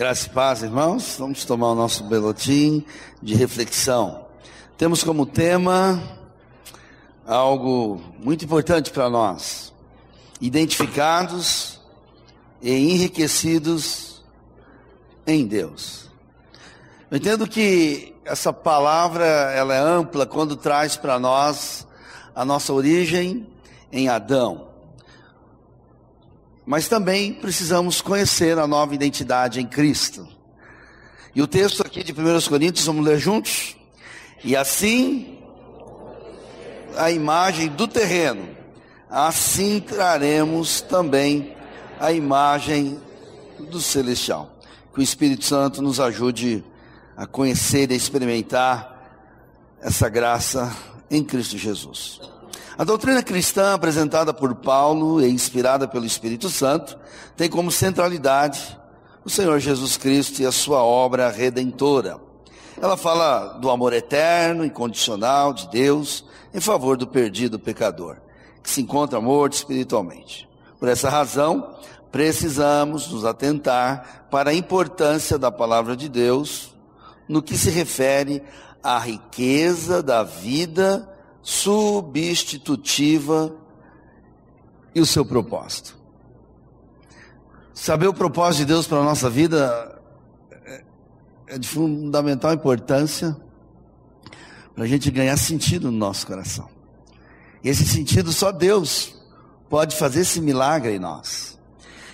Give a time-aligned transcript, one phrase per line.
[0.00, 1.16] Graça e paz, irmãos.
[1.18, 2.82] Vamos tomar o nosso belotim
[3.22, 4.24] de reflexão.
[4.78, 6.02] Temos como tema
[7.26, 9.74] algo muito importante para nós:
[10.40, 11.78] identificados
[12.62, 14.24] e enriquecidos
[15.26, 16.08] em Deus.
[17.10, 21.86] Eu entendo que essa palavra ela é ampla quando traz para nós
[22.34, 23.46] a nossa origem
[23.92, 24.69] em Adão.
[26.70, 30.28] Mas também precisamos conhecer a nova identidade em Cristo.
[31.34, 33.76] E o texto aqui de 1 Coríntios, vamos ler juntos?
[34.44, 35.36] E assim,
[36.96, 38.56] a imagem do terreno,
[39.10, 41.56] assim traremos também
[41.98, 43.00] a imagem
[43.68, 44.56] do celestial.
[44.94, 46.64] Que o Espírito Santo nos ajude
[47.16, 49.26] a conhecer e experimentar
[49.82, 50.72] essa graça
[51.10, 52.29] em Cristo Jesus.
[52.80, 56.98] A doutrina cristã apresentada por Paulo e inspirada pelo Espírito Santo
[57.36, 58.74] tem como centralidade
[59.22, 62.18] o Senhor Jesus Cristo e a sua obra redentora.
[62.80, 66.24] Ela fala do amor eterno, incondicional de Deus
[66.54, 68.16] em favor do perdido pecador,
[68.62, 70.48] que se encontra morto espiritualmente.
[70.78, 71.74] Por essa razão,
[72.10, 76.74] precisamos nos atentar para a importância da palavra de Deus
[77.28, 78.42] no que se refere
[78.82, 81.09] à riqueza da vida
[81.42, 83.54] substitutiva
[84.94, 85.98] e o seu propósito.
[87.72, 89.98] Saber o propósito de Deus para a nossa vida
[90.50, 90.84] é,
[91.48, 93.36] é de fundamental importância
[94.74, 96.68] para a gente ganhar sentido no nosso coração.
[97.62, 99.14] E esse sentido só Deus
[99.68, 101.58] pode fazer esse milagre em nós.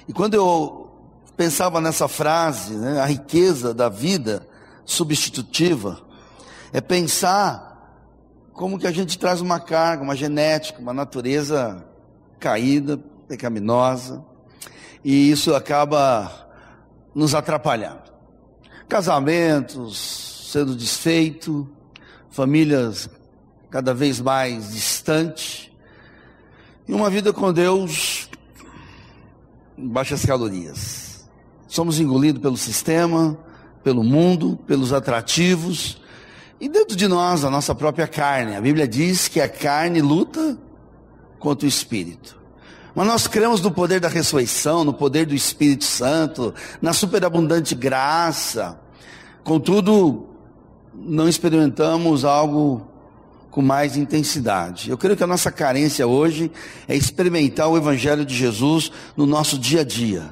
[0.08, 0.90] E quando eu
[1.36, 4.46] pensava nessa frase, né, a riqueza da vida
[4.84, 6.00] substitutiva,
[6.72, 7.75] é pensar
[8.56, 11.84] como que a gente traz uma carga, uma genética, uma natureza
[12.40, 12.98] caída,
[13.28, 14.24] pecaminosa,
[15.04, 16.48] e isso acaba
[17.14, 18.10] nos atrapalhando.
[18.88, 21.66] Casamentos sendo desfeitos,
[22.30, 23.10] famílias
[23.70, 25.70] cada vez mais distantes,
[26.88, 28.30] e uma vida com Deus
[29.76, 31.28] em baixas calorias.
[31.68, 33.38] Somos engolidos pelo sistema,
[33.84, 36.00] pelo mundo, pelos atrativos,
[36.60, 38.56] e dentro de nós, a nossa própria carne.
[38.56, 40.58] A Bíblia diz que a carne luta
[41.38, 42.36] contra o espírito.
[42.94, 48.80] Mas nós cremos no poder da ressurreição, no poder do Espírito Santo, na superabundante graça.
[49.44, 50.26] Contudo,
[50.94, 52.88] não experimentamos algo
[53.50, 54.90] com mais intensidade.
[54.90, 56.50] Eu creio que a nossa carência hoje
[56.88, 60.30] é experimentar o Evangelho de Jesus no nosso dia a dia.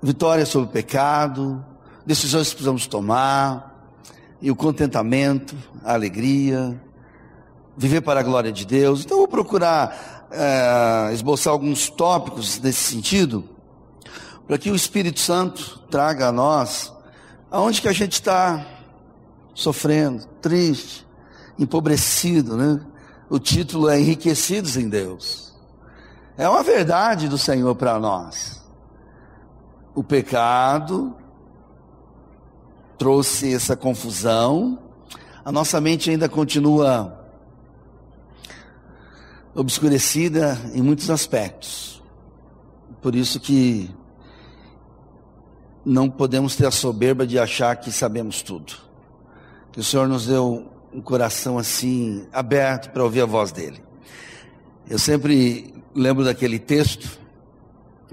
[0.00, 1.64] Vitória sobre o pecado,
[2.06, 3.69] decisões que precisamos tomar,
[4.40, 6.80] e o contentamento, a alegria,
[7.76, 9.04] viver para a glória de Deus.
[9.04, 13.44] Então, vou procurar é, esboçar alguns tópicos nesse sentido,
[14.46, 16.92] para que o Espírito Santo traga a nós
[17.50, 18.64] aonde que a gente está
[19.54, 21.06] sofrendo, triste,
[21.58, 22.80] empobrecido, né?
[23.28, 25.54] O título é Enriquecidos em Deus.
[26.36, 28.62] É uma verdade do Senhor para nós.
[29.94, 31.14] O pecado
[33.00, 34.78] trouxe essa confusão.
[35.42, 37.18] A nossa mente ainda continua
[39.54, 42.02] obscurecida em muitos aspectos.
[43.00, 43.88] Por isso que
[45.82, 48.74] não podemos ter a soberba de achar que sabemos tudo.
[49.72, 53.82] Que o Senhor nos deu um coração assim aberto para ouvir a voz dele.
[54.86, 57.18] Eu sempre lembro daquele texto.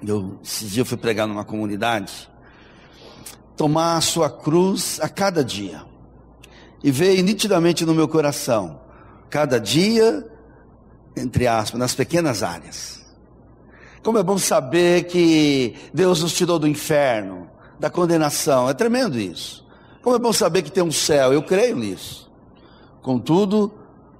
[0.01, 2.29] Eu, esses dias eu fui pregar numa comunidade
[3.57, 5.81] tomar a sua cruz a cada dia.
[6.83, 8.79] E veio nitidamente no meu coração,
[9.29, 10.25] cada dia,
[11.15, 13.01] entre aspas, nas pequenas áreas.
[14.03, 18.69] Como é bom saber que Deus nos tirou do inferno, da condenação.
[18.69, 19.65] É tremendo isso.
[20.01, 21.33] Como é bom saber que tem um céu.
[21.33, 22.31] Eu creio nisso.
[23.01, 23.73] Contudo,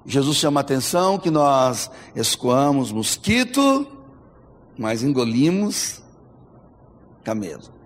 [0.06, 3.88] Jesus chama a atenção que nós escoamos mosquito,
[4.78, 6.02] mas engolimos
[7.24, 7.77] camelo.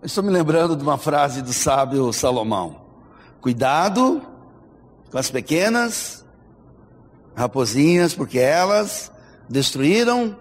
[0.00, 2.82] Estou me lembrando de uma frase do sábio Salomão:
[3.40, 4.22] Cuidado
[5.10, 6.24] com as pequenas
[7.34, 9.10] raposinhas, porque elas
[9.48, 10.36] destruíram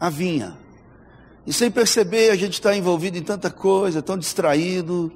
[0.00, 0.58] a vinha.
[1.46, 5.12] E sem perceber, a gente está envolvido em tanta coisa, tão distraído,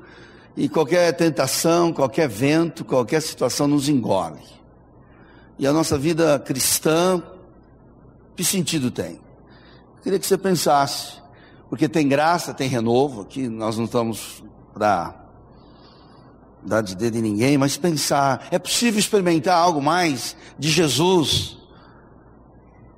[0.57, 4.43] e qualquer tentação, qualquer vento, qualquer situação nos engole.
[5.59, 7.21] E a nossa vida cristã,
[8.37, 9.15] que sentido tem?
[9.97, 11.15] Eu queria que você pensasse
[11.69, 14.43] porque tem graça, tem renovo, aqui nós não estamos
[14.73, 15.15] para
[16.63, 21.59] dar de dedo em ninguém, mas pensar, é possível experimentar algo mais de Jesus,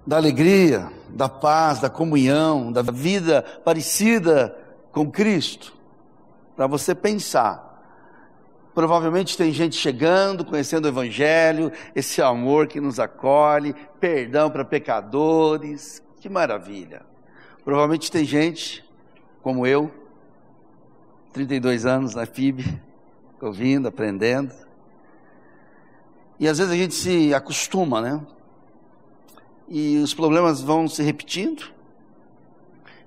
[0.06, 4.56] da alegria, da paz, da comunhão, da vida parecida
[4.92, 5.74] com Cristo,
[6.56, 7.68] para você pensar.
[8.72, 16.02] Provavelmente tem gente chegando, conhecendo o Evangelho, esse amor que nos acolhe, perdão para pecadores,
[16.20, 17.09] que maravilha.
[17.70, 18.84] Provavelmente tem gente,
[19.42, 19.92] como eu,
[21.32, 22.82] 32 anos na FIB,
[23.40, 24.52] ouvindo, aprendendo.
[26.40, 28.20] E às vezes a gente se acostuma, né?
[29.68, 31.70] E os problemas vão se repetindo.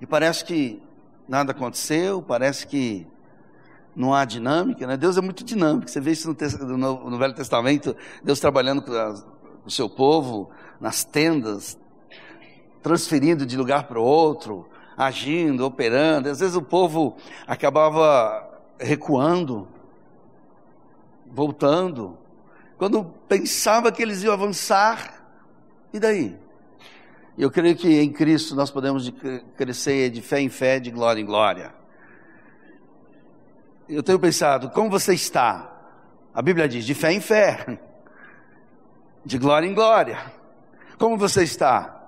[0.00, 0.82] E parece que
[1.28, 3.06] nada aconteceu, parece que
[3.94, 4.96] não há dinâmica, né?
[4.96, 5.90] Deus é muito dinâmico.
[5.90, 10.48] Você vê isso no, no, no Velho Testamento, Deus trabalhando com, com o seu povo
[10.80, 11.78] nas tendas,
[12.84, 16.28] transferindo de lugar para outro, agindo, operando.
[16.28, 17.16] Às vezes o povo
[17.46, 18.46] acabava
[18.78, 19.66] recuando,
[21.26, 22.18] voltando.
[22.76, 25.26] Quando pensava que eles iam avançar,
[25.94, 26.38] e daí?
[27.38, 29.10] Eu creio que em Cristo nós podemos
[29.56, 31.74] crescer de fé em fé, de glória em glória.
[33.88, 35.72] Eu tenho pensado, como você está?
[36.34, 37.78] A Bíblia diz, de fé em fé,
[39.24, 40.18] de glória em glória.
[40.98, 42.03] Como você está?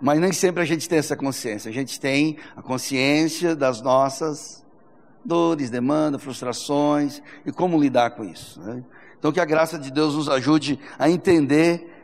[0.00, 1.70] Mas nem sempre a gente tem essa consciência.
[1.70, 4.64] A gente tem a consciência das nossas
[5.24, 8.60] dores, demandas, frustrações e como lidar com isso.
[8.60, 8.82] Né?
[9.18, 11.94] Então, que a graça de Deus nos ajude a entender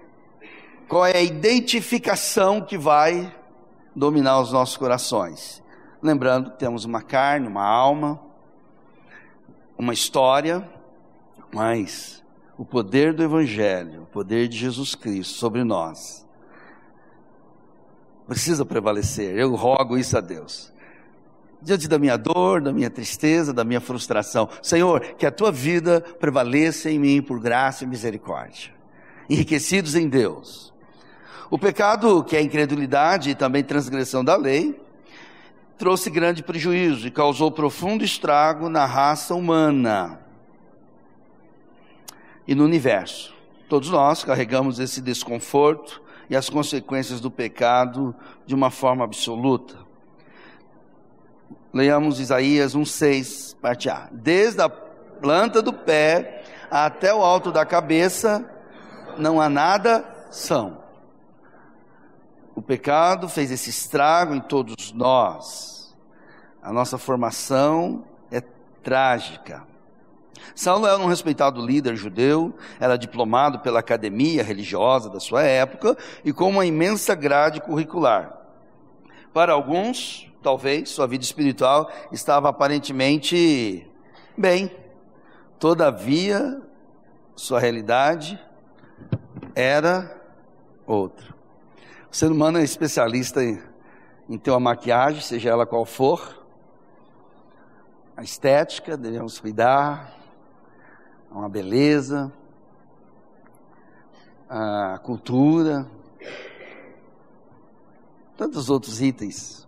[0.88, 3.34] qual é a identificação que vai
[3.94, 5.62] dominar os nossos corações.
[6.02, 8.20] Lembrando que temos uma carne, uma alma,
[9.78, 10.68] uma história,
[11.52, 12.22] mas
[12.58, 16.26] o poder do Evangelho, o poder de Jesus Cristo sobre nós,
[18.26, 19.36] precisa prevalecer.
[19.36, 20.72] Eu rogo isso a Deus.
[21.60, 26.00] Diante da minha dor, da minha tristeza, da minha frustração, Senhor, que a tua vida
[26.20, 28.72] prevaleça em mim por graça e misericórdia.
[29.28, 30.74] Enriquecidos em Deus.
[31.50, 34.78] O pecado, que é incredulidade e também transgressão da lei,
[35.78, 40.20] trouxe grande prejuízo e causou profundo estrago na raça humana
[42.46, 43.34] e no universo.
[43.68, 48.14] Todos nós carregamos esse desconforto e as consequências do pecado
[48.46, 49.76] de uma forma absoluta.
[51.72, 54.08] Leamos Isaías 1,6, parte A.
[54.12, 58.48] Desde a planta do pé até o alto da cabeça,
[59.18, 60.84] não há nada são.
[62.54, 65.96] O pecado fez esse estrago em todos nós.
[66.62, 68.40] A nossa formação é
[68.82, 69.66] trágica.
[70.54, 76.32] Saulo era um respeitado líder judeu, era diplomado pela academia religiosa da sua época e
[76.32, 78.36] com uma imensa grade curricular.
[79.32, 83.86] Para alguns, talvez, sua vida espiritual estava aparentemente
[84.36, 84.70] bem.
[85.58, 86.62] Todavia,
[87.34, 88.38] sua realidade
[89.54, 90.20] era
[90.86, 91.34] outra.
[92.10, 93.60] O ser humano é especialista em,
[94.28, 96.46] em ter uma maquiagem, seja ela qual for.
[98.16, 100.23] A estética, devemos cuidar.
[101.34, 102.32] Uma beleza.
[104.48, 105.84] A cultura.
[108.36, 109.66] Tantos outros itens.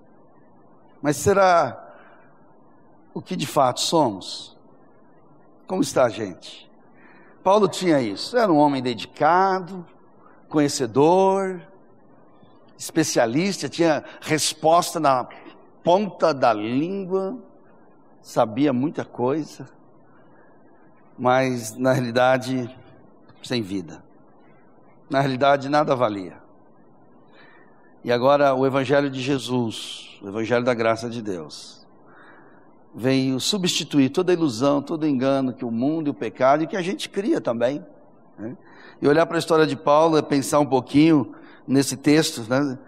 [1.03, 1.93] Mas será
[3.13, 4.57] o que de fato somos?
[5.67, 6.71] Como está a gente?
[7.43, 8.37] Paulo tinha isso.
[8.37, 9.85] Era um homem dedicado,
[10.49, 11.61] conhecedor,
[12.79, 15.29] especialista, tinha resposta na
[15.83, 17.37] ponta da língua,
[18.23, 19.69] sabia muita coisa,
[21.19, 22.69] mas na realidade
[23.43, 24.03] sem vida.
[25.09, 26.39] Na realidade nada valia.
[28.05, 31.87] E agora o Evangelho de Jesus, o Evangelho da graça de Deus,
[32.95, 36.83] veio substituir toda ilusão, todo engano que o mundo e o pecado e que a
[36.83, 37.85] gente cria também.
[38.39, 38.57] Né?
[39.01, 41.35] E olhar para a história de Paulo é pensar um pouquinho
[41.67, 42.79] nesse texto, né?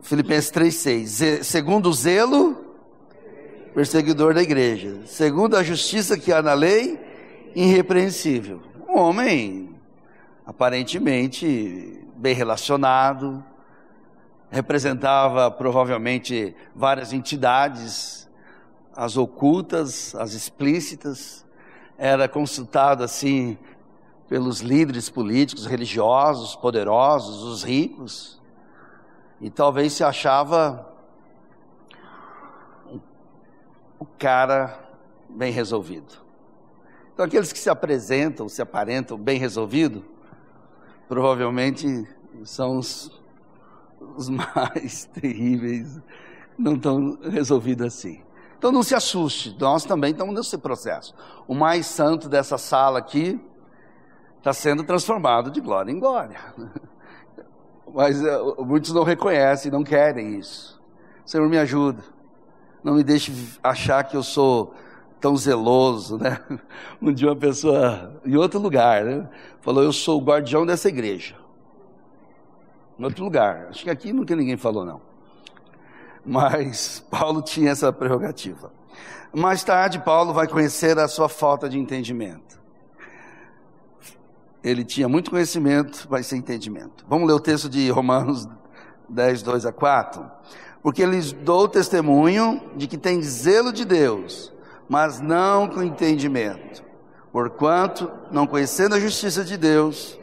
[0.00, 1.42] Filipenses 3,6.
[1.42, 2.56] Segundo o zelo,
[3.74, 5.00] perseguidor da igreja.
[5.04, 6.98] Segundo a justiça que há na lei,
[7.56, 8.60] irrepreensível.
[8.86, 9.74] Um homem
[10.44, 13.42] aparentemente bem relacionado,
[14.50, 18.28] representava provavelmente várias entidades,
[18.94, 21.46] as ocultas, as explícitas,
[21.96, 23.58] era consultado assim
[24.28, 28.40] pelos líderes políticos, religiosos, poderosos, os ricos,
[29.40, 30.94] e talvez se achava
[33.98, 34.78] o cara
[35.28, 36.25] bem resolvido.
[37.16, 40.04] Então, aqueles que se apresentam, se aparentam bem resolvido,
[41.08, 42.06] provavelmente
[42.44, 43.10] são os,
[44.18, 45.98] os mais terríveis,
[46.58, 48.22] não estão resolvidos assim.
[48.58, 51.14] Então não se assuste, nós também estamos nesse processo.
[51.48, 53.40] O mais santo dessa sala aqui
[54.36, 56.38] está sendo transformado de glória em glória.
[57.94, 60.78] Mas uh, muitos não reconhecem, não querem isso.
[61.24, 62.04] Senhor, me ajuda.
[62.84, 63.32] não me deixe
[63.62, 64.74] achar que eu sou
[65.26, 66.40] tão zeloso, né?
[67.02, 69.28] Um dia uma pessoa, em outro lugar, né?
[69.60, 71.34] Falou, eu sou o guardião dessa igreja.
[72.96, 73.66] Em outro lugar.
[73.68, 75.00] Acho que aqui nunca ninguém falou, não.
[76.24, 78.72] Mas Paulo tinha essa prerrogativa.
[79.34, 82.60] Mais tarde, Paulo vai conhecer a sua falta de entendimento.
[84.62, 87.04] Ele tinha muito conhecimento, vai ser entendimento.
[87.08, 88.48] Vamos ler o texto de Romanos
[89.08, 90.24] 10, 2 a 4.
[90.82, 94.52] Porque lhes dou testemunho de que tem zelo de Deus,
[94.88, 96.84] mas não com entendimento.
[97.32, 100.18] Porquanto, não conhecendo a justiça de Deus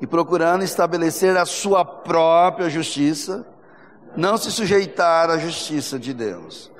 [0.00, 3.46] e procurando estabelecer a sua própria justiça,
[4.16, 6.70] não se sujeitar à justiça de Deus.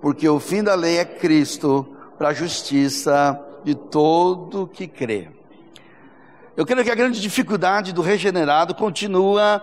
[0.00, 5.28] Porque o fim da lei é Cristo para a justiça de todo que crê.
[6.56, 9.62] Eu creio que a grande dificuldade do regenerado continua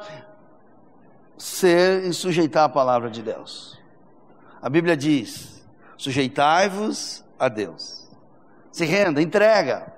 [1.38, 3.78] ser em sujeitar a palavra de Deus.
[4.62, 5.55] A Bíblia diz:
[5.98, 8.08] sujeitai-vos a Deus.
[8.72, 9.94] Se renda, entrega.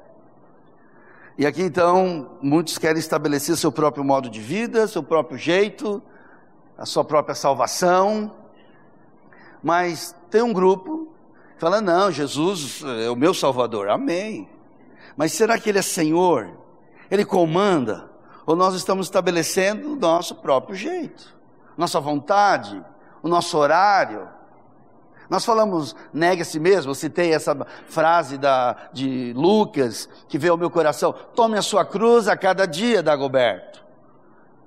[1.37, 6.01] E aqui então, muitos querem estabelecer seu próprio modo de vida, seu próprio jeito,
[6.77, 8.31] a sua própria salvação.
[9.61, 11.11] Mas tem um grupo
[11.55, 13.89] que fala: não, Jesus é o meu Salvador.
[13.89, 14.49] Amém.
[15.15, 16.49] Mas será que Ele é Senhor?
[17.09, 18.09] Ele comanda?
[18.45, 21.35] Ou nós estamos estabelecendo o nosso próprio jeito,
[21.75, 22.83] nossa vontade,
[23.21, 24.36] o nosso horário?
[25.29, 27.55] Nós falamos, negue a si mesmo, eu citei essa
[27.87, 32.65] frase da, de Lucas, que veio ao meu coração, tome a sua cruz a cada
[32.65, 33.85] dia, Dagoberto.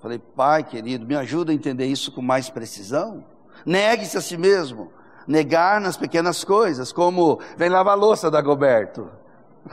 [0.01, 3.25] Falei, pai querido, me ajuda a entender isso com mais precisão.
[3.65, 4.91] Negue-se a si mesmo,
[5.27, 9.11] negar nas pequenas coisas, como vem lavar a louça, Dagoberto.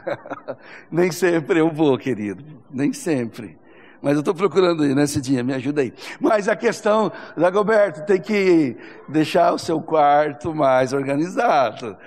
[0.91, 3.57] Nem sempre eu vou, querido, nem sempre.
[4.01, 5.93] Mas eu estou procurando aí nesse dia, me ajuda aí.
[6.19, 8.77] Mas a questão, Dagoberto, tem que
[9.07, 11.97] deixar o seu quarto mais organizado.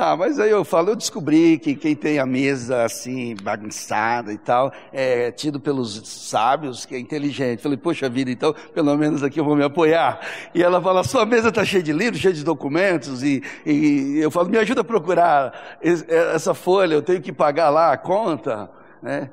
[0.00, 4.38] Ah, mas aí eu falo, eu descobri que quem tem a mesa assim, bagunçada e
[4.38, 6.00] tal, é tido pelos
[6.30, 7.60] sábios, que é inteligente.
[7.60, 10.20] Falei, poxa vida, então pelo menos aqui eu vou me apoiar.
[10.54, 14.30] E ela fala, sua mesa está cheia de livros, cheia de documentos, e, e eu
[14.30, 18.70] falo, me ajuda a procurar essa folha, eu tenho que pagar lá a conta,
[19.02, 19.30] né?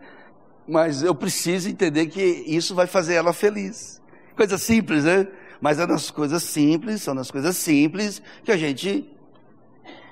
[0.68, 4.02] Mas eu preciso entender que isso vai fazer ela feliz.
[4.36, 5.28] Coisa simples, né?
[5.62, 9.16] Mas é nas coisas simples, são nas coisas simples que a gente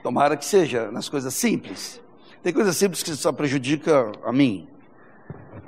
[0.04, 2.02] Tomara que seja nas coisas simples.
[2.44, 4.68] Tem coisas simples que só prejudica a mim,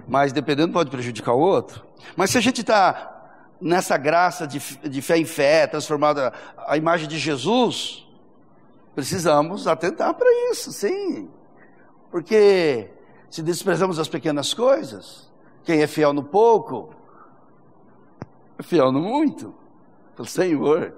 [0.09, 1.85] mas dependendo pode prejudicar o outro.
[2.17, 3.13] Mas se a gente está
[3.61, 6.33] nessa graça de, de fé em fé, transformada
[6.67, 8.05] a imagem de Jesus,
[8.93, 11.29] precisamos atentar para isso, sim.
[12.11, 12.89] Porque
[13.35, 15.29] se desprezamos as pequenas coisas,
[15.65, 16.95] quem é fiel no pouco,
[18.57, 19.53] é fiel no muito.
[20.17, 20.95] O Senhor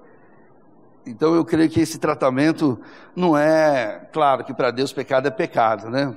[1.04, 2.78] então eu creio que esse tratamento
[3.16, 6.14] não é, claro que para Deus pecado é pecado, né?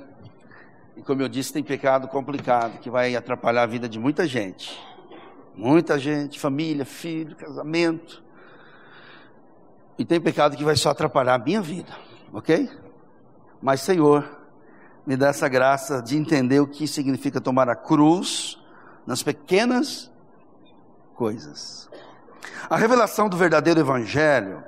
[0.96, 4.78] E como eu disse, tem pecado complicado que vai atrapalhar a vida de muita gente.
[5.56, 8.22] Muita gente, família, filho, casamento.
[9.98, 11.92] E tem pecado que vai só atrapalhar a minha vida,
[12.32, 12.70] ok?
[13.60, 14.41] Mas, Senhor,
[15.06, 18.58] me dá essa graça de entender o que significa tomar a cruz
[19.06, 20.10] nas pequenas
[21.14, 21.90] coisas.
[22.70, 24.62] A revelação do verdadeiro Evangelho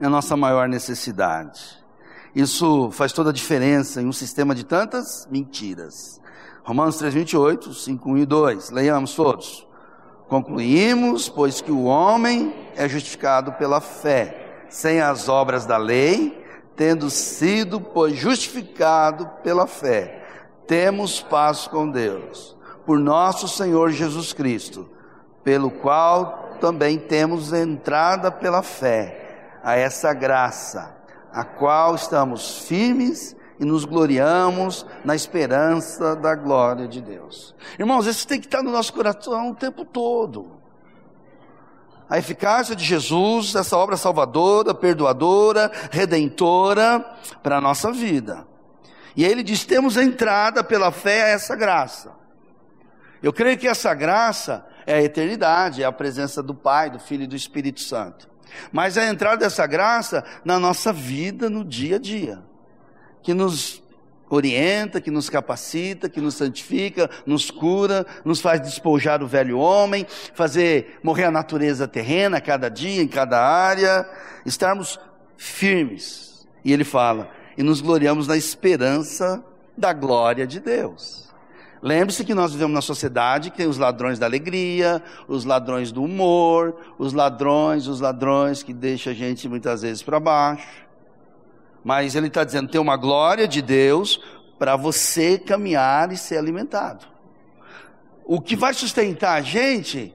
[0.00, 1.82] é a nossa maior necessidade.
[2.34, 6.20] Isso faz toda a diferença em um sistema de tantas mentiras.
[6.64, 8.70] Romanos 3, 28, 5, 1 e 2.
[8.70, 9.66] Leiamos todos.
[10.28, 16.43] Concluímos, pois que o homem é justificado pela fé, sem as obras da lei,
[16.76, 20.22] tendo sido, pois, justificado pela fé,
[20.66, 24.88] temos paz com Deus, por nosso Senhor Jesus Cristo,
[25.42, 30.96] pelo qual também temos entrada pela fé a essa graça,
[31.32, 37.54] a qual estamos firmes e nos gloriamos na esperança da glória de Deus.
[37.78, 40.63] Irmãos, isso tem que estar no nosso coração o tempo todo.
[42.08, 47.00] A eficácia de Jesus, essa obra salvadora, perdoadora, redentora
[47.42, 48.46] para a nossa vida.
[49.16, 52.12] E aí ele diz: temos entrada pela fé a essa graça.
[53.22, 57.24] Eu creio que essa graça é a eternidade, é a presença do Pai, do Filho
[57.24, 58.28] e do Espírito Santo.
[58.70, 62.42] Mas é a entrada dessa graça na nossa vida, no dia a dia,
[63.22, 63.82] que nos
[64.34, 70.06] orienta, que nos capacita, que nos santifica, nos cura, nos faz despojar o velho homem,
[70.34, 74.08] fazer morrer a natureza terrena a cada dia, em cada área,
[74.44, 74.98] estarmos
[75.36, 76.46] firmes.
[76.64, 79.44] E ele fala, e nos gloriamos na esperança
[79.76, 81.24] da glória de Deus.
[81.82, 86.02] Lembre-se que nós vivemos na sociedade que tem os ladrões da alegria, os ladrões do
[86.02, 90.66] humor, os ladrões, os ladrões que deixam a gente muitas vezes para baixo.
[91.84, 94.20] Mas ele está dizendo: tem uma glória de Deus
[94.58, 97.06] para você caminhar e ser alimentado.
[98.24, 100.14] O que vai sustentar a gente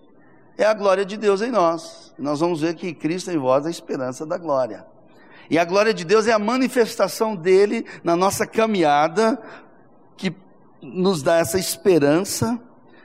[0.57, 2.13] é a glória de Deus em nós.
[2.17, 4.85] Nós vamos ver que Cristo em vós é a esperança da glória.
[5.49, 9.41] E a glória de Deus é a manifestação dele na nossa caminhada
[10.17, 10.35] que
[10.81, 12.59] nos dá essa esperança,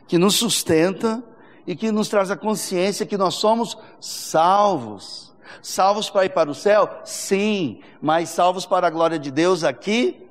[0.07, 1.23] que nos sustenta
[1.67, 5.24] e que nos traz a consciência que nós somos salvos.
[5.63, 6.89] Salvos para ir para o céu?
[7.05, 10.27] Sim, mas salvos para a glória de Deus aqui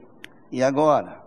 [0.51, 1.22] e agora.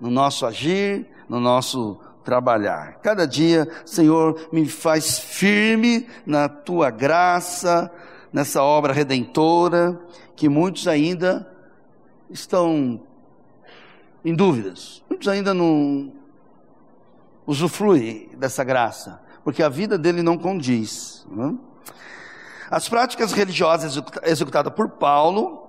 [0.00, 2.98] No nosso agir, no nosso trabalhar.
[3.02, 7.90] Cada dia, Senhor, me faz firme na tua graça,
[8.32, 10.00] nessa obra redentora,
[10.34, 11.48] que muitos ainda
[12.30, 13.00] estão
[14.24, 15.02] em dúvidas.
[15.08, 16.12] Muitos ainda não
[17.46, 21.26] usufruem dessa graça, porque a vida dele não condiz.
[21.30, 21.50] Não?
[21.70, 21.73] É?
[22.74, 25.62] As práticas religiosas executadas por Paulo,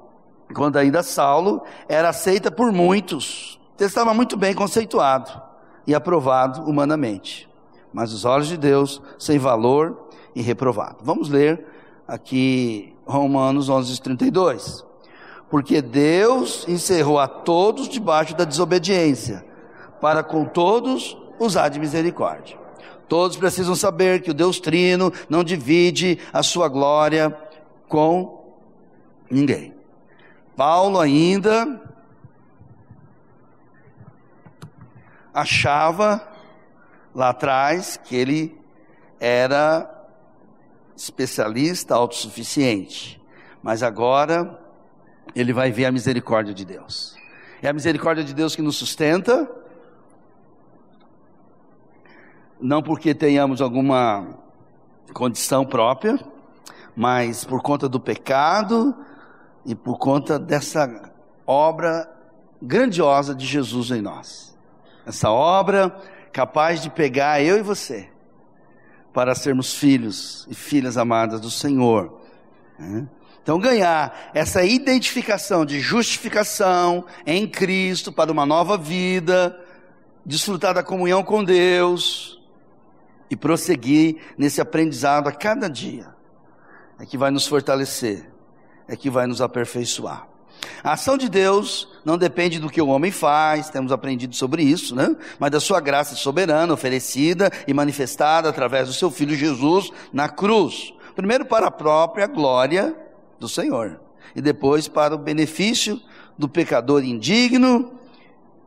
[0.56, 3.60] quando ainda Saulo, era aceita por muitos.
[3.80, 5.40] Estava muito bem conceituado
[5.86, 7.48] e aprovado humanamente.
[7.94, 10.98] Mas os olhos de Deus sem valor e reprovado.
[11.04, 11.64] Vamos ler
[12.08, 14.84] aqui Romanos 11, 32
[15.48, 19.46] porque Deus encerrou a todos debaixo da desobediência,
[20.02, 22.65] para com todos usar de misericórdia.
[23.08, 27.36] Todos precisam saber que o Deus Trino não divide a sua glória
[27.88, 28.56] com
[29.30, 29.74] ninguém.
[30.56, 31.82] Paulo ainda
[35.34, 36.26] achava
[37.14, 38.58] lá atrás que ele
[39.20, 39.92] era
[40.96, 43.22] especialista autossuficiente,
[43.62, 44.60] mas agora
[45.36, 47.16] ele vai ver a misericórdia de Deus.
[47.62, 49.50] É a misericórdia de Deus que nos sustenta,
[52.60, 54.38] não porque tenhamos alguma
[55.14, 56.20] condição própria,
[56.96, 58.96] mas por conta do pecado
[59.66, 61.12] e por conta dessa
[61.46, 62.10] obra
[62.62, 64.56] grandiosa de Jesus em nós.
[65.06, 65.96] Essa obra
[66.32, 68.10] capaz de pegar eu e você
[69.14, 72.20] para sermos filhos e filhas amadas do Senhor.
[72.78, 73.08] Né?
[73.42, 79.58] Então, ganhar essa identificação de justificação em Cristo para uma nova vida,
[80.26, 82.35] desfrutar da comunhão com Deus
[83.30, 86.08] e prosseguir nesse aprendizado a cada dia,
[87.00, 88.32] é que vai nos fortalecer,
[88.88, 90.28] é que vai nos aperfeiçoar.
[90.84, 94.96] A ação de Deus não depende do que o homem faz, temos aprendido sobre isso,
[94.96, 95.16] né?
[95.40, 100.94] Mas da sua graça soberana, oferecida e manifestada através do seu Filho Jesus na cruz.
[101.16, 102.96] Primeiro para a própria glória
[103.40, 104.00] do Senhor,
[104.36, 106.00] e depois para o benefício
[106.38, 107.94] do pecador indigno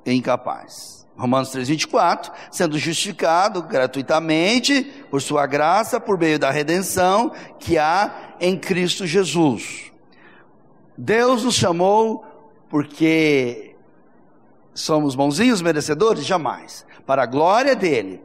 [0.05, 0.98] e incapaz.
[1.19, 8.57] Romanos 3,24, sendo justificado gratuitamente por sua graça, por meio da redenção que há em
[8.57, 9.91] Cristo Jesus.
[10.97, 12.25] Deus nos chamou
[12.71, 13.75] porque
[14.73, 16.25] somos bonzinhos, merecedores?
[16.25, 16.87] Jamais.
[17.05, 18.23] Para a glória dele.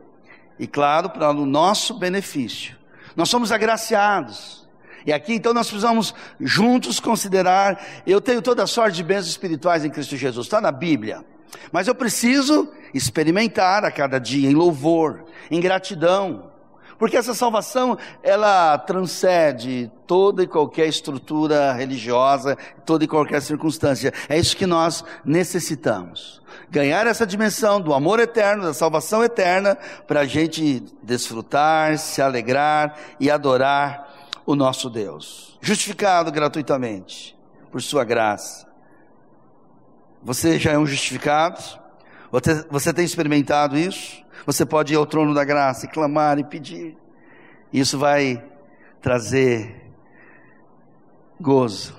[0.59, 2.77] E claro, para o nosso benefício.
[3.15, 4.67] Nós somos agraciados.
[5.03, 9.83] E aqui então nós precisamos juntos considerar, eu tenho toda a sorte de bênçãos espirituais
[9.83, 11.25] em Cristo Jesus, está na Bíblia.
[11.71, 16.51] Mas eu preciso experimentar a cada dia em louvor, em gratidão,
[16.97, 24.13] porque essa salvação, ela transcende toda e qualquer estrutura religiosa, toda e qualquer circunstância.
[24.29, 26.41] É isso que nós necessitamos.
[26.69, 29.77] Ganhar essa dimensão do amor eterno, da salvação eterna,
[30.07, 37.37] para a gente desfrutar, se alegrar e adorar o nosso Deus, justificado gratuitamente
[37.69, 38.72] por Sua graça.
[40.23, 41.61] Você já é um justificado?
[42.31, 44.23] Você, você tem experimentado isso?
[44.45, 46.97] Você pode ir ao trono da graça e clamar e pedir.
[47.71, 48.43] Isso vai
[49.01, 49.91] trazer
[51.39, 51.93] gozo,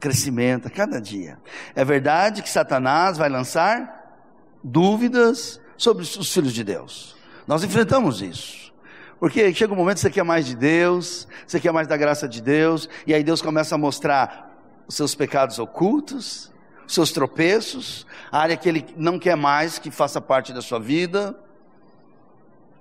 [0.00, 1.38] crescimento a cada dia.
[1.74, 4.18] É verdade que Satanás vai lançar
[4.62, 7.16] dúvidas sobre os filhos de Deus.
[7.46, 8.72] Nós enfrentamos isso.
[9.18, 12.26] Porque chega um momento que você quer mais de Deus, você quer mais da graça
[12.26, 14.50] de Deus, e aí Deus começa a mostrar
[14.88, 16.49] os seus pecados ocultos, os
[16.92, 21.38] seus tropeços, a área que Ele não quer mais que faça parte da sua vida.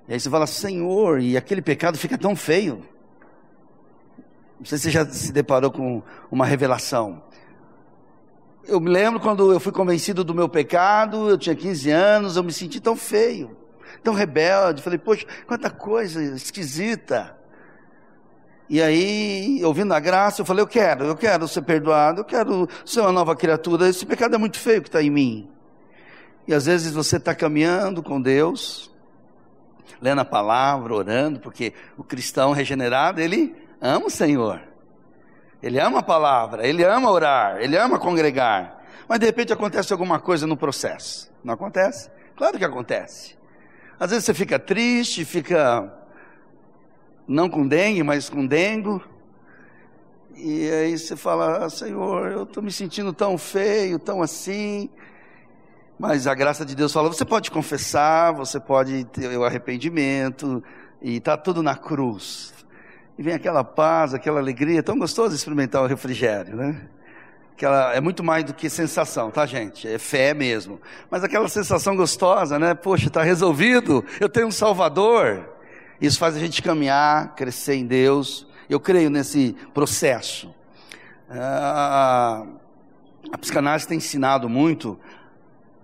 [0.07, 2.83] E aí você fala, Senhor, e aquele pecado fica tão feio.
[4.59, 7.23] Não sei se você já se deparou com uma revelação.
[8.65, 12.43] Eu me lembro quando eu fui convencido do meu pecado, eu tinha 15 anos, eu
[12.43, 13.57] me senti tão feio
[14.03, 14.81] tão rebelde.
[14.81, 17.37] Falei, poxa, quanta coisa esquisita.
[18.69, 22.69] E aí, ouvindo a graça, eu falei, eu quero, eu quero ser perdoado, eu quero
[22.85, 23.89] ser uma nova criatura.
[23.89, 25.49] Esse pecado é muito feio que está em mim.
[26.47, 28.91] E às vezes você está caminhando com Deus,
[29.99, 34.61] lendo a palavra, orando, porque o cristão regenerado, ele ama o Senhor.
[35.63, 38.83] Ele ama a palavra, ele ama orar, ele ama congregar.
[39.07, 41.31] Mas de repente acontece alguma coisa no processo.
[41.43, 42.11] Não acontece?
[42.35, 43.35] Claro que acontece.
[43.99, 45.91] Às vezes você fica triste, fica
[47.29, 49.01] não com dengue, mas com dengo.
[50.35, 54.89] E aí você fala, ah, Senhor, eu estou me sentindo tão feio, tão assim.
[55.99, 60.63] Mas a graça de Deus fala: você pode confessar, você pode ter o arrependimento,
[61.01, 62.53] e está tudo na cruz.
[63.17, 66.89] E vem aquela paz, aquela alegria, tão gostoso experimentar o refrigério, né?
[67.51, 69.85] Aquela, é muito mais do que sensação, tá, gente?
[69.85, 70.79] É fé mesmo.
[71.11, 72.73] Mas aquela sensação gostosa, né?
[72.73, 75.58] Poxa, está resolvido, eu tenho um Salvador.
[76.01, 78.47] Isso faz a gente caminhar, crescer em Deus.
[78.69, 80.53] Eu creio nesse processo.
[81.29, 82.45] Ah,
[83.31, 84.99] a psicanálise tem ensinado muito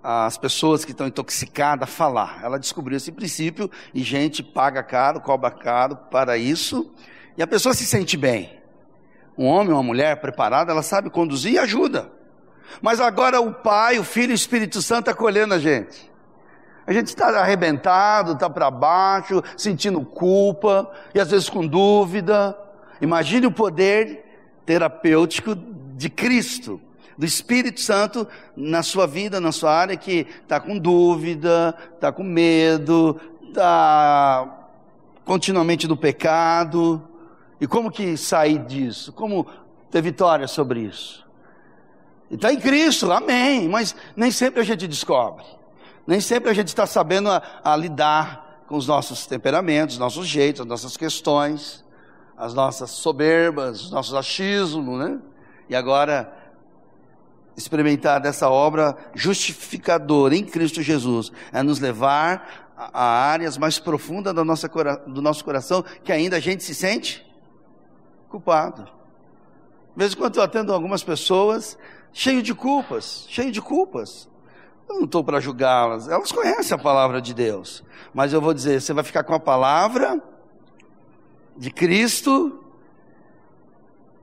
[0.02, 2.40] as pessoas que estão intoxicadas a falar.
[2.44, 6.94] Ela descobriu esse princípio e gente paga caro, cobra caro para isso,
[7.36, 8.60] e a pessoa se sente bem.
[9.38, 12.12] Um homem, uma mulher preparada, ela sabe conduzir e ajuda.
[12.82, 16.10] Mas agora o Pai, o Filho e o Espírito Santo acolhendo a gente.
[16.88, 22.58] A gente está arrebentado, está para baixo, sentindo culpa e às vezes com dúvida.
[23.02, 24.24] Imagine o poder
[24.66, 26.80] terapêutico de Cristo
[27.18, 32.24] do Espírito Santo na sua vida, na sua área, que está com dúvida, está com
[32.24, 34.68] medo, está
[35.24, 37.02] continuamente do pecado.
[37.60, 39.14] E como que sair disso?
[39.14, 39.48] Como
[39.90, 41.26] ter vitória sobre isso?
[42.30, 43.70] Está em Cristo, amém.
[43.70, 45.46] Mas nem sempre a gente descobre.
[46.06, 50.62] Nem sempre a gente está sabendo a, a lidar com os nossos temperamentos, nossos jeitos,
[50.62, 51.84] as nossas questões,
[52.38, 55.20] as nossas soberbas, os nossos achismos, né?
[55.70, 56.32] E agora
[57.58, 64.44] experimentar dessa obra justificadora em Cristo Jesus é nos levar a, áreas mais profundas do
[64.44, 64.68] nosso,
[65.08, 67.26] do nosso coração que ainda a gente se sente
[68.30, 68.84] culpado.
[68.84, 68.92] De
[69.96, 71.78] vez em quando eu atendo algumas pessoas
[72.12, 74.30] cheio de culpas, cheio de culpas.
[74.88, 78.82] Eu não estou para julgá-las, elas conhecem a palavra de Deus, mas eu vou dizer:
[78.82, 80.22] você vai ficar com a palavra
[81.58, 82.64] de Cristo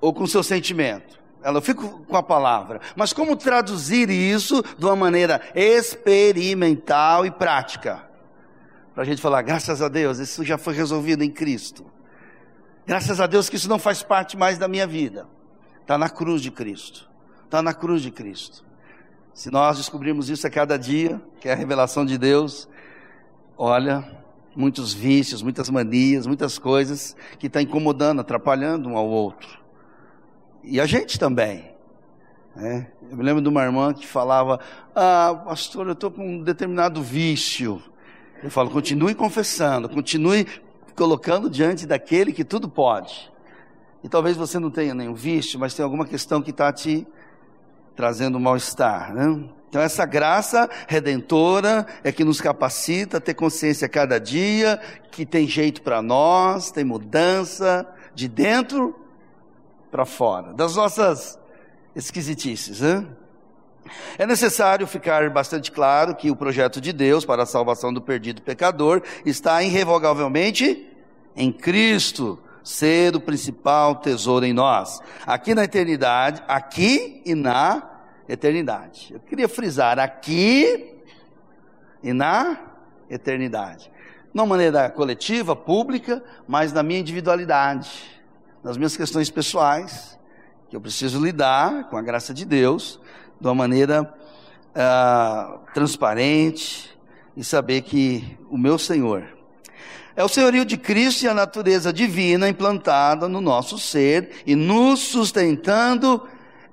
[0.00, 1.20] ou com o seu sentimento?
[1.42, 2.80] Ela fica com a palavra.
[2.94, 8.08] Mas como traduzir isso de uma maneira experimental e prática?
[8.94, 11.84] Para a gente falar, graças a Deus, isso já foi resolvido em Cristo.
[12.86, 15.26] Graças a Deus que isso não faz parte mais da minha vida.
[15.80, 17.10] Está na cruz de Cristo.
[17.44, 18.64] Está na cruz de Cristo.
[19.34, 22.68] Se nós descobrirmos isso a cada dia, que é a revelação de Deus,
[23.56, 24.04] olha,
[24.54, 29.58] muitos vícios, muitas manias, muitas coisas que estão tá incomodando, atrapalhando um ao outro.
[30.62, 31.72] E a gente também.
[32.54, 32.88] Né?
[33.10, 34.60] Eu me lembro de uma irmã que falava:
[34.94, 37.82] Ah, pastor, eu estou com um determinado vício.
[38.42, 40.46] Eu falo: continue confessando, continue
[40.94, 43.32] colocando diante daquele que tudo pode.
[44.04, 47.06] E talvez você não tenha nenhum vício, mas tem alguma questão que está te
[47.94, 49.14] trazendo mal-estar.
[49.14, 49.44] Né?
[49.68, 55.48] Então, essa graça redentora é que nos capacita a ter consciência cada dia, que tem
[55.48, 58.94] jeito para nós, tem mudança de dentro
[59.90, 61.38] para fora, das nossas
[61.94, 62.80] esquisitices.
[62.80, 63.06] Né?
[64.18, 68.42] É necessário ficar bastante claro que o projeto de Deus para a salvação do perdido
[68.42, 70.88] pecador está irrevogavelmente
[71.34, 77.82] em Cristo ser o principal tesouro em nós, aqui na eternidade, aqui e na
[78.28, 79.12] eternidade.
[79.12, 80.96] Eu queria frisar aqui
[82.02, 82.58] e na
[83.10, 83.90] eternidade.
[84.32, 88.12] Não maneira coletiva, pública, mas na minha individualidade
[88.62, 90.18] nas minhas questões pessoais,
[90.70, 93.00] que eu preciso lidar com a graça de Deus
[93.40, 94.12] de uma maneira
[94.74, 96.96] ah, transparente
[97.36, 99.26] e saber que o meu Senhor
[100.14, 105.00] é o senhorio de Cristo e a natureza divina implantada no nosso ser e nos
[105.00, 106.26] sustentando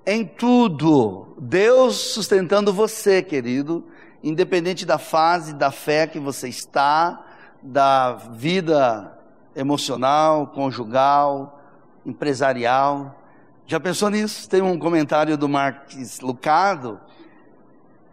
[0.05, 1.35] em tudo.
[1.39, 3.85] Deus sustentando você, querido,
[4.23, 7.25] independente da fase da fé que você está,
[7.61, 9.17] da vida
[9.55, 11.61] emocional, conjugal,
[12.05, 13.21] empresarial.
[13.65, 14.49] Já pensou nisso?
[14.49, 16.99] Tem um comentário do Marques Lucado,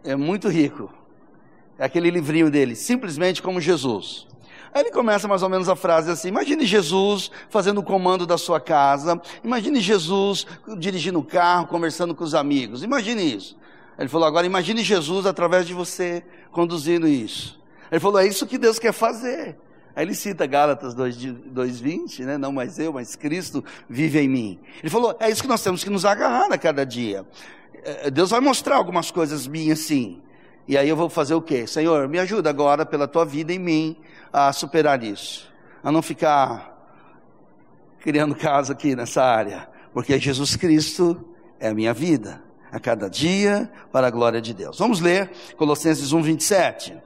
[0.05, 0.93] é muito rico.
[1.79, 4.26] É aquele livrinho dele, simplesmente como Jesus.
[4.77, 8.37] Aí ele começa mais ou menos a frase assim: Imagine Jesus fazendo o comando da
[8.37, 13.57] sua casa, imagine Jesus dirigindo o carro, conversando com os amigos, imagine isso.
[13.99, 17.59] Ele falou: Agora imagine Jesus através de você conduzindo isso.
[17.91, 19.57] Ele falou: É isso que Deus quer fazer.
[19.95, 22.37] Aí ele cita Gálatas 2,20, né?
[22.37, 24.61] Não mais eu, mas Cristo vive em mim.
[24.83, 27.25] Ele falou: é isso que nós temos que nos agarrar a cada dia.
[27.83, 30.21] É, Deus vai mostrar algumas coisas minhas sim.
[30.69, 31.67] E aí eu vou fazer o quê?
[31.67, 33.97] Senhor, me ajuda agora pela tua vida em mim
[34.33, 35.53] a superar isso.
[35.83, 36.75] A não ficar
[38.01, 39.69] criando casa aqui nessa área.
[39.93, 41.25] Porque Jesus Cristo
[41.61, 42.43] é a minha vida.
[42.71, 44.79] A cada dia para a glória de Deus.
[44.79, 46.97] Vamos ler Colossenses 1, 27.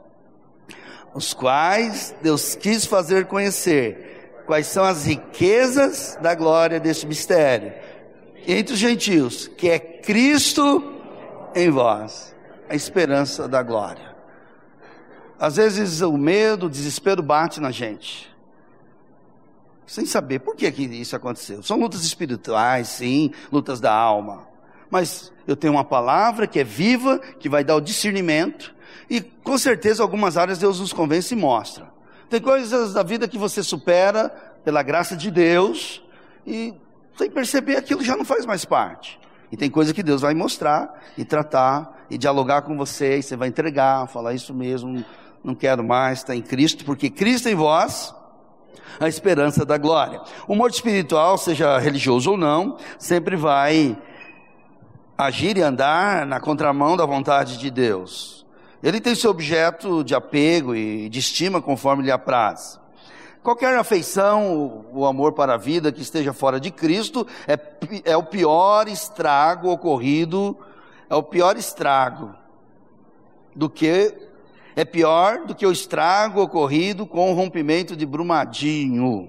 [1.15, 7.73] Os quais Deus quis fazer conhecer quais são as riquezas da glória deste mistério
[8.47, 10.83] entre os gentios, que é Cristo
[11.55, 12.35] em vós,
[12.71, 14.15] a esperança da glória.
[15.41, 18.31] Às vezes o medo, o desespero bate na gente,
[19.87, 21.65] sem saber por que, que isso aconteceu.
[21.65, 24.47] São lutas espirituais, sim, lutas da alma.
[24.89, 28.73] Mas eu tenho uma palavra que é viva, que vai dar o discernimento,
[29.09, 31.93] e com certeza algumas áreas Deus nos convence e mostra.
[32.29, 34.29] Tem coisas da vida que você supera
[34.65, 36.01] pela graça de Deus,
[36.47, 36.73] e
[37.19, 39.19] sem perceber aquilo já não faz mais parte.
[39.51, 43.37] E tem coisa que Deus vai mostrar e tratar e dialogar com você, e você
[43.37, 45.05] vai entregar, falar isso mesmo,
[45.43, 48.15] não quero mais, está em Cristo, porque Cristo em vós,
[48.99, 50.21] a esperança da glória.
[50.47, 53.97] O morto espiritual, seja religioso ou não, sempre vai
[55.17, 58.47] agir e andar na contramão da vontade de Deus.
[58.83, 62.80] Ele tem seu objeto de apego e de estima conforme lhe apraz.
[63.43, 67.59] Qualquer afeição, o amor para a vida que esteja fora de Cristo é,
[68.05, 70.57] é o pior estrago ocorrido,
[71.09, 72.35] é o pior estrago
[73.57, 74.15] do que
[74.77, 79.29] é pior do que o estrago ocorrido com o rompimento de Brumadinho.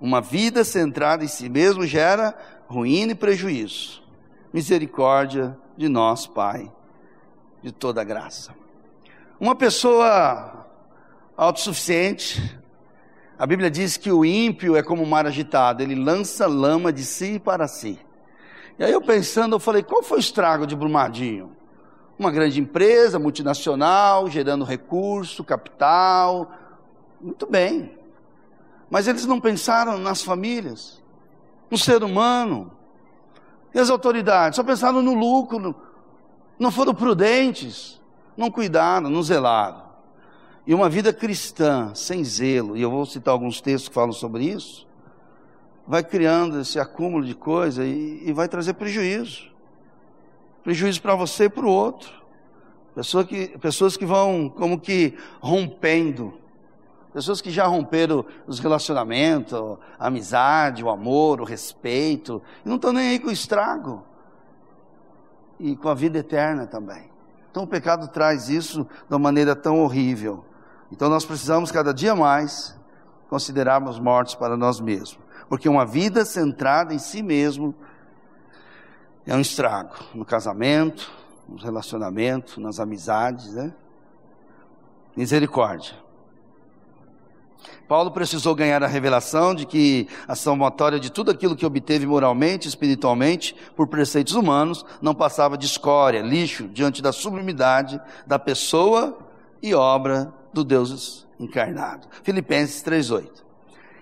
[0.00, 4.02] Uma vida centrada em si mesmo gera ruína e prejuízo.
[4.52, 6.70] Misericórdia de nós, Pai,
[7.62, 8.54] de toda graça.
[9.38, 10.65] Uma pessoa
[11.36, 12.58] autossuficiente.
[13.38, 17.04] A Bíblia diz que o ímpio é como um mar agitado, ele lança lama de
[17.04, 17.98] si para si.
[18.78, 21.54] E aí eu pensando, eu falei, qual foi o estrago de Brumadinho?
[22.18, 26.50] Uma grande empresa multinacional, gerando recurso, capital,
[27.20, 27.94] muito bem.
[28.88, 31.02] Mas eles não pensaram nas famílias,
[31.70, 32.72] no ser humano.
[33.74, 35.74] E as autoridades só pensaram no lucro,
[36.58, 38.00] não foram prudentes,
[38.36, 39.85] não cuidaram, não zelaram.
[40.66, 44.44] E uma vida cristã sem zelo, e eu vou citar alguns textos que falam sobre
[44.44, 44.86] isso,
[45.86, 49.54] vai criando esse acúmulo de coisa e, e vai trazer prejuízo.
[50.64, 52.10] Prejuízo para você e para o outro.
[52.96, 56.34] Pessoa que, pessoas que vão como que rompendo.
[57.12, 59.54] Pessoas que já romperam os relacionamentos,
[59.98, 64.02] a amizade, o amor, o respeito, e não estão nem aí com o estrago.
[65.60, 67.08] E com a vida eterna também.
[67.50, 70.44] Então o pecado traz isso de uma maneira tão horrível.
[70.90, 72.76] Então nós precisamos cada dia mais
[73.28, 75.18] considerarmos mortos para nós mesmos,
[75.48, 77.74] porque uma vida centrada em si mesmo
[79.26, 81.10] é um estrago no casamento,
[81.48, 83.72] no relacionamento, nas amizades, né?
[85.16, 85.94] Misericórdia.
[87.88, 92.68] Paulo precisou ganhar a revelação de que a somatória de tudo aquilo que obteve moralmente,
[92.68, 99.18] espiritualmente, por preceitos humanos, não passava de escória, lixo, diante da sublimidade da pessoa
[99.62, 102.08] e obra do Deus encarnado.
[102.22, 103.44] Filipenses 3:8.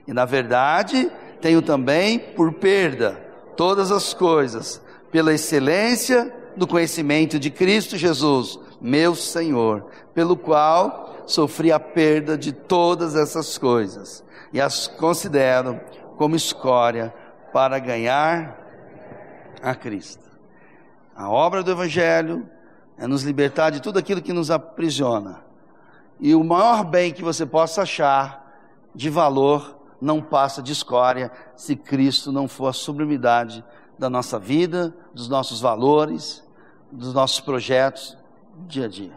[0.07, 3.21] E na verdade, tenho também por perda
[3.57, 11.73] todas as coisas, pela excelência do conhecimento de Cristo Jesus, meu Senhor, pelo qual sofri
[11.73, 15.81] a perda de todas essas coisas e as considero
[16.17, 17.13] como escória
[17.53, 18.61] para ganhar
[19.61, 20.25] a Cristo.
[21.17, 22.49] A obra do Evangelho
[22.97, 25.44] é nos libertar de tudo aquilo que nos aprisiona
[26.21, 28.45] e o maior bem que você possa achar
[28.95, 33.65] de valor não passa de escória se Cristo não for a sublimidade
[33.99, 36.45] da nossa vida, dos nossos valores,
[36.91, 38.17] dos nossos projetos
[38.67, 39.17] dia a dia.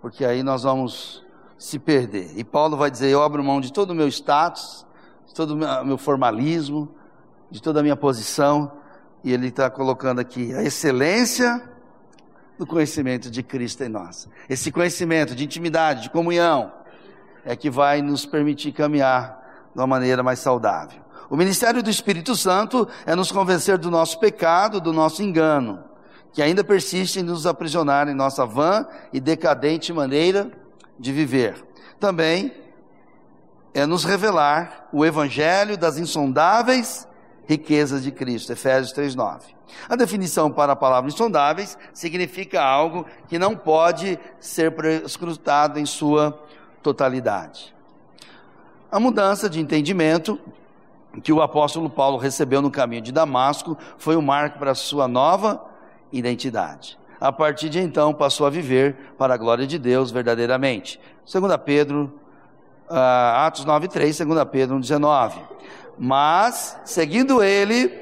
[0.00, 1.24] Porque aí nós vamos
[1.58, 2.32] se perder.
[2.38, 4.86] E Paulo vai dizer: Eu abro mão de todo o meu status,
[5.26, 6.88] de todo o meu formalismo,
[7.50, 8.72] de toda a minha posição.
[9.22, 11.69] E ele está colocando aqui a excelência
[12.60, 14.28] do conhecimento de Cristo em nós.
[14.46, 16.70] Esse conhecimento de intimidade, de comunhão,
[17.42, 21.00] é que vai nos permitir caminhar de uma maneira mais saudável.
[21.30, 25.82] O ministério do Espírito Santo é nos convencer do nosso pecado, do nosso engano,
[26.34, 30.50] que ainda persiste em nos aprisionar em nossa vã e decadente maneira
[30.98, 31.64] de viver.
[31.98, 32.52] Também
[33.72, 37.08] é nos revelar o evangelho das insondáveis
[37.50, 38.52] riquezas de Cristo.
[38.52, 39.40] Efésios 3:9.
[39.88, 44.72] A definição para a palavra insondáveis significa algo que não pode ser
[45.04, 46.40] escrutado em sua
[46.80, 47.74] totalidade.
[48.90, 50.38] A mudança de entendimento
[51.24, 55.08] que o apóstolo Paulo recebeu no caminho de Damasco foi um marco para a sua
[55.08, 55.60] nova
[56.12, 56.98] identidade.
[57.20, 60.98] a partir de então passou a viver para a glória de Deus verdadeiramente.
[61.30, 62.10] 2 Pedro,
[62.88, 65.38] uh, Atos 9, 3, 2 Pedro 19.
[66.02, 67.92] Mas, seguindo ele,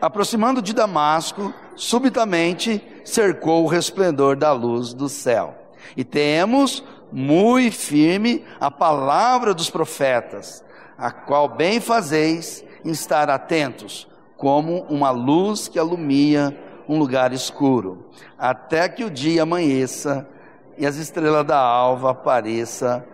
[0.00, 5.54] aproximando de Damasco, subitamente cercou o resplendor da luz do céu.
[5.96, 10.64] E temos muito firme a palavra dos profetas,
[10.98, 18.08] a qual bem fazeis em estar atentos, como uma luz que alumia um lugar escuro,
[18.36, 20.28] até que o dia amanheça
[20.76, 23.04] e as estrelas da alva apareçam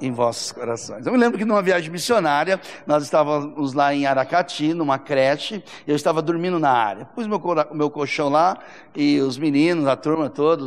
[0.00, 1.06] em vossos corações.
[1.06, 5.96] Eu me lembro que numa viagem missionária, nós estávamos lá em Aracati, numa creche, eu
[5.96, 7.04] estava dormindo na área.
[7.06, 7.40] Pus meu,
[7.72, 8.58] meu colchão lá
[8.94, 10.64] e os meninos, a turma toda,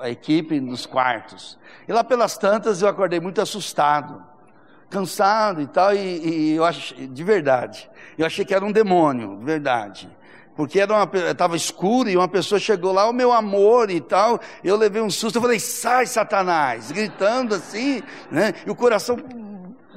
[0.00, 1.58] a equipe nos quartos.
[1.86, 4.22] E lá pelas tantas eu acordei muito assustado,
[4.90, 9.36] cansado e tal, e, e eu achei, de verdade, eu achei que era um demônio,
[9.38, 10.17] de verdade
[10.58, 14.40] porque estava escuro e uma pessoa chegou lá, o meu amor e tal.
[14.64, 18.52] Eu levei um susto, eu falei, sai, Satanás, gritando assim, né?
[18.66, 19.16] E o coração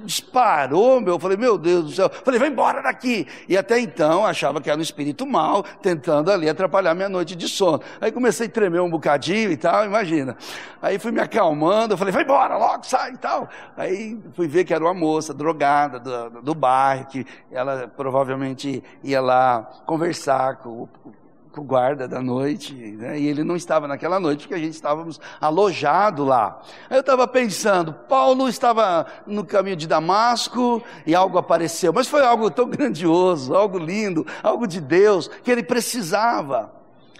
[0.05, 1.15] disparou, meu.
[1.15, 2.09] Eu falei, meu Deus do céu.
[2.09, 3.27] Falei, vai embora daqui.
[3.47, 7.47] E até então achava que era um espírito mau, tentando ali atrapalhar minha noite de
[7.47, 7.81] sono.
[7.99, 10.35] Aí comecei a tremer um bocadinho e tal, imagina.
[10.81, 13.47] Aí fui me acalmando, eu falei, vai embora, logo, sai e tal.
[13.77, 19.21] Aí fui ver que era uma moça drogada do, do bairro, que ela provavelmente ia
[19.21, 21.20] lá conversar com o
[21.51, 23.19] com o guarda da noite, né?
[23.19, 26.61] e ele não estava naquela noite porque a gente estávamos alojado lá.
[26.89, 32.25] Aí eu estava pensando, Paulo estava no caminho de Damasco e algo apareceu, mas foi
[32.25, 36.71] algo tão grandioso, algo lindo, algo de Deus, que ele precisava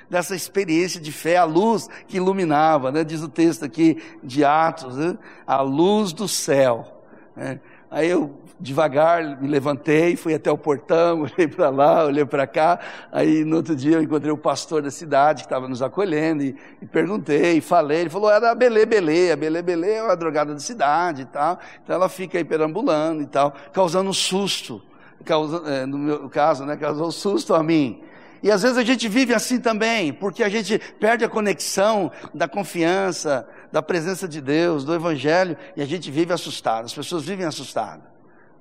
[0.10, 3.04] dessa experiência de fé, a luz que iluminava, né?
[3.04, 5.18] diz o texto aqui de Atos, né?
[5.46, 7.02] a luz do céu.
[7.36, 7.60] Né?
[7.92, 12.80] Aí eu devagar me levantei, fui até o portão, olhei para lá, olhei para cá.
[13.12, 16.56] Aí no outro dia eu encontrei o pastor da cidade que estava nos acolhendo e,
[16.82, 18.00] e, perguntei, falei.
[18.00, 21.26] Ele falou: era a Belê Belê, a Belê Belê é uma drogada da cidade e
[21.26, 21.60] tal.
[21.84, 24.82] Então ela fica aí perambulando e tal, causando um susto.
[25.26, 28.02] Causa, é, no meu caso, né, causou susto a mim.
[28.44, 32.48] E às vezes a gente vive assim também, porque a gente perde a conexão da
[32.48, 36.86] confiança, da presença de Deus, do Evangelho, e a gente vive assustado.
[36.86, 38.12] As pessoas vivem assustadas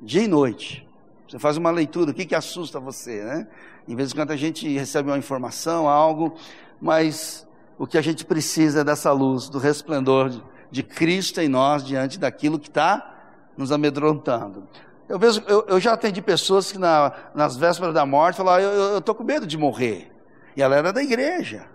[0.01, 0.87] dia e noite.
[1.29, 3.47] Você faz uma leitura, o que, que assusta você, né?
[3.87, 6.35] Em vez de quando a gente recebe uma informação, algo,
[6.81, 7.47] mas
[7.79, 12.19] o que a gente precisa é dessa luz, do resplendor de Cristo em nós diante
[12.19, 13.15] daquilo que está
[13.57, 14.67] nos amedrontando.
[15.09, 18.99] Eu, vejo, eu, eu, já atendi pessoas que na, nas vésperas da morte falaram, eu
[18.99, 20.13] estou com medo de morrer.
[20.57, 21.67] E ela era da igreja.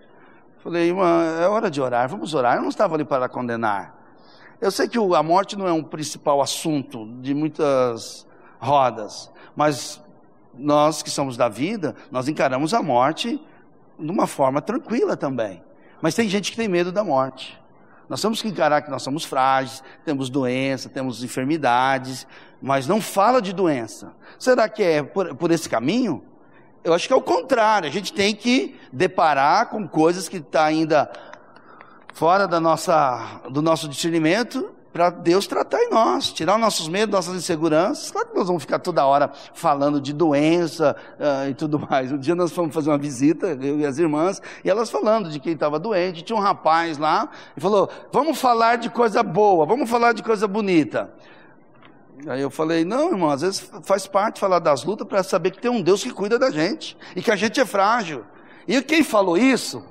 [0.66, 2.56] Falei, irmã, é hora de orar, vamos orar.
[2.56, 3.96] Eu não estava ali para condenar.
[4.60, 8.26] Eu sei que a morte não é um principal assunto de muitas
[8.58, 10.02] rodas, mas
[10.56, 13.40] nós que somos da vida, nós encaramos a morte
[14.00, 15.62] de uma forma tranquila também.
[16.02, 17.62] Mas tem gente que tem medo da morte.
[18.10, 22.26] Nós temos que encarar que nós somos frágeis, temos doença, temos enfermidades,
[22.60, 24.14] mas não fala de doença.
[24.40, 26.24] Será que é por, por esse caminho?
[26.86, 27.90] Eu acho que é o contrário.
[27.90, 31.12] A gente tem que deparar com coisas que está ainda
[32.14, 37.12] fora da nossa, do nosso discernimento, para Deus tratar em nós, tirar os nossos medos,
[37.12, 38.12] nossas inseguranças.
[38.12, 42.12] Claro que nós vamos ficar toda hora falando de doença uh, e tudo mais.
[42.12, 45.40] Um dia nós fomos fazer uma visita, eu e as irmãs, e elas falando de
[45.40, 46.22] quem estava doente.
[46.22, 50.48] Tinha um rapaz lá e falou: Vamos falar de coisa boa, vamos falar de coisa
[50.48, 51.10] bonita.
[52.28, 55.62] Aí eu falei: Não, irmão, às vezes faz parte falar das lutas para saber que
[55.62, 58.24] tem um Deus que cuida da gente e que a gente é frágil.
[58.68, 59.84] E quem falou isso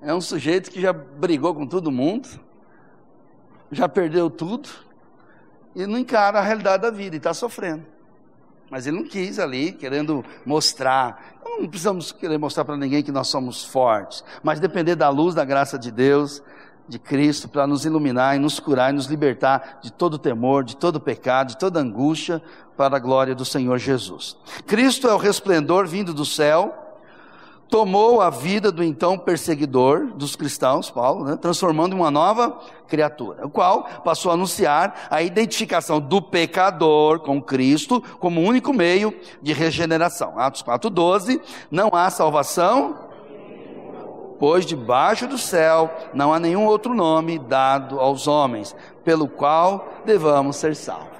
[0.00, 2.28] é um sujeito que já brigou com todo mundo,
[3.70, 4.68] já perdeu tudo
[5.74, 7.84] e não encara a realidade da vida e está sofrendo.
[8.70, 11.38] Mas ele não quis ali, querendo mostrar.
[11.44, 15.44] Não precisamos querer mostrar para ninguém que nós somos fortes, mas depender da luz da
[15.44, 16.42] graça de Deus,
[16.88, 20.76] de Cristo, para nos iluminar e nos curar e nos libertar de todo temor, de
[20.76, 22.42] todo pecado, de toda angústia,
[22.76, 24.36] para a glória do Senhor Jesus.
[24.66, 26.88] Cristo é o resplendor vindo do céu
[27.68, 33.46] tomou a vida do então perseguidor dos cristãos, Paulo, né, transformando em uma nova criatura,
[33.46, 39.52] o qual passou a anunciar a identificação do pecador com Cristo como único meio de
[39.52, 40.38] regeneração.
[40.38, 43.07] Atos 4:12, não há salvação
[44.38, 48.74] pois debaixo do céu não há nenhum outro nome dado aos homens,
[49.04, 51.18] pelo qual devamos ser salvos.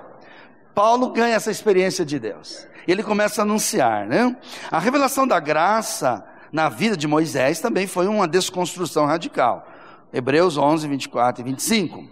[0.75, 2.67] Paulo ganha essa experiência de Deus.
[2.87, 4.37] Ele começa a anunciar, né?
[4.71, 9.67] A revelação da graça na vida de Moisés também foi uma desconstrução radical.
[10.13, 12.05] Hebreus 11, 24 e 25.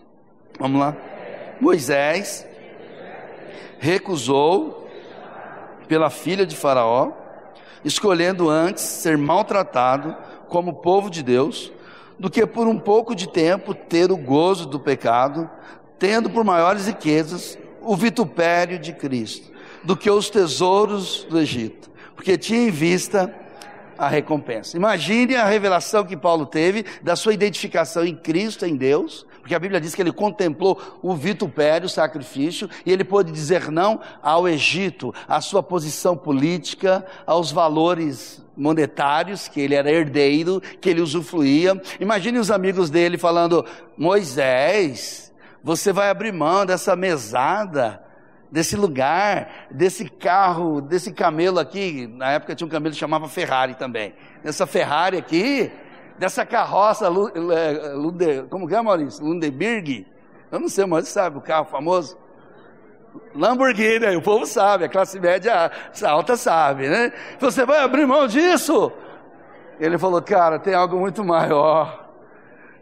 [0.58, 0.94] Vamos lá.
[1.60, 2.46] Moisés
[3.78, 4.88] recusou
[5.88, 7.12] pela filha de Faraó
[7.86, 10.16] escolhendo antes ser maltratado
[10.48, 11.72] como povo de Deus,
[12.18, 15.48] do que por um pouco de tempo ter o gozo do pecado,
[15.98, 19.52] tendo por maiores riquezas o vitupério de Cristo,
[19.84, 23.32] do que os tesouros do Egito, porque tinha em vista
[23.96, 24.76] a recompensa.
[24.76, 29.60] Imagine a revelação que Paulo teve da sua identificação em Cristo, em Deus, porque a
[29.60, 34.48] Bíblia diz que ele contemplou o vitupério, o sacrifício, e ele pôde dizer não ao
[34.48, 41.80] Egito, à sua posição política, aos valores monetários, que ele era herdeiro, que ele usufruía.
[42.00, 43.64] Imagine os amigos dele falando:
[43.96, 45.32] Moisés,
[45.62, 48.02] você vai abrir mão dessa mesada,
[48.50, 52.08] desse lugar, desse carro, desse camelo aqui.
[52.08, 54.12] Na época tinha um camelo que chamava Ferrari também.
[54.42, 55.70] Essa Ferrari aqui,
[56.18, 59.24] dessa carroça, Lunder, como que é, Maurício?
[59.24, 60.06] Lundeberg?
[60.50, 62.16] Eu não sei, mas sabe o carro famoso?
[63.34, 65.70] Lamborghini, o povo sabe, a classe média
[66.04, 67.12] alta sabe, né?
[67.38, 68.92] Você vai abrir mão disso?
[69.78, 72.10] Ele falou, cara, tem algo muito maior.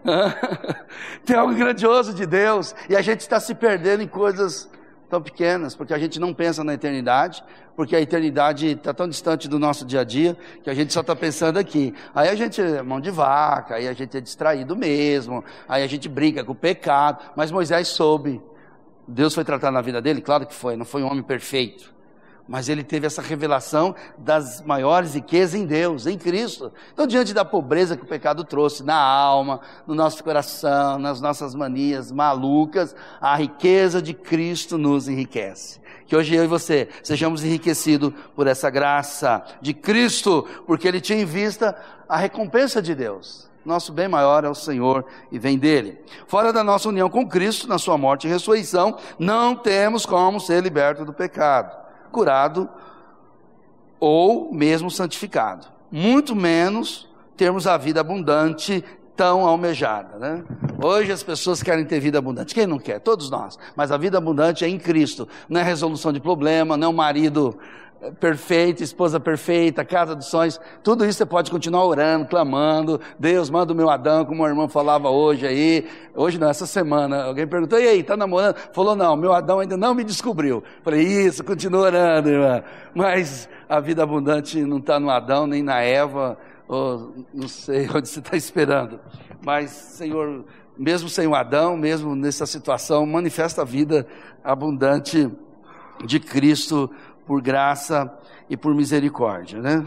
[1.25, 4.71] tem algo grandioso de Deus, e a gente está se perdendo em coisas
[5.09, 7.43] tão pequenas, porque a gente não pensa na eternidade,
[7.77, 11.01] porque a eternidade está tão distante do nosso dia a dia, que a gente só
[11.01, 11.95] está pensando aqui.
[12.15, 15.87] Aí a gente é mão de vaca, aí a gente é distraído mesmo, aí a
[15.87, 18.43] gente briga com o pecado, mas Moisés soube.
[19.07, 20.21] Deus foi tratar na vida dele?
[20.21, 21.94] Claro que foi, não foi um homem perfeito
[22.47, 26.73] mas ele teve essa revelação das maiores riquezas em Deus, em Cristo.
[26.93, 31.55] Então, diante da pobreza que o pecado trouxe na alma, no nosso coração, nas nossas
[31.55, 35.81] manias malucas, a riqueza de Cristo nos enriquece.
[36.07, 41.21] Que hoje eu e você sejamos enriquecidos por essa graça de Cristo, porque Ele tinha
[41.21, 41.75] em vista
[42.07, 43.49] a recompensa de Deus.
[43.65, 45.99] Nosso bem maior é o Senhor e vem dele.
[46.27, 50.63] Fora da nossa união com Cristo, na sua morte e ressurreição, não temos como ser
[50.63, 51.84] libertos do pecado
[52.15, 52.69] curado
[53.99, 55.67] ou mesmo santificado.
[55.91, 58.85] Muito menos termos a vida abundante
[59.17, 60.45] tão almejada, né?
[60.83, 62.55] Hoje as pessoas querem ter vida abundante.
[62.55, 63.01] Quem não quer?
[63.01, 63.59] Todos nós.
[63.77, 65.29] Mas a vida abundante é em Cristo.
[65.49, 67.59] Não é resolução de problema, não é um marido
[68.21, 73.73] perfeita, esposa perfeita, casa dos sonhos, tudo isso você pode continuar orando, clamando, Deus manda
[73.73, 77.79] o meu Adão, como o irmão falava hoje aí, hoje não, essa semana, alguém perguntou,
[77.79, 78.57] e aí, tá namorando?
[78.73, 80.63] Falou, não, meu Adão ainda não me descobriu.
[80.83, 82.63] Falei, isso, continua orando, irmã.
[82.95, 86.39] Mas a vida abundante não está no Adão, nem na Eva,
[86.69, 89.01] ou não sei onde você está esperando.
[89.45, 90.45] Mas, Senhor,
[90.77, 94.07] mesmo sem o Adão, mesmo nessa situação, manifesta a vida
[94.43, 95.31] abundante
[96.05, 96.91] de Cristo
[97.27, 98.13] por graça
[98.49, 99.85] e por misericórdia, né?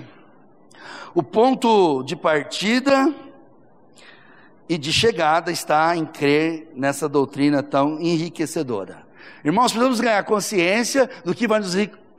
[1.13, 3.13] O ponto de partida
[4.69, 9.05] e de chegada está em crer nessa doutrina tão enriquecedora.
[9.43, 11.61] Irmãos, precisamos ganhar consciência do que vai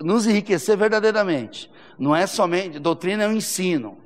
[0.01, 1.71] nos enriquecer verdadeiramente.
[1.99, 3.99] Não é somente, doutrina é um ensino.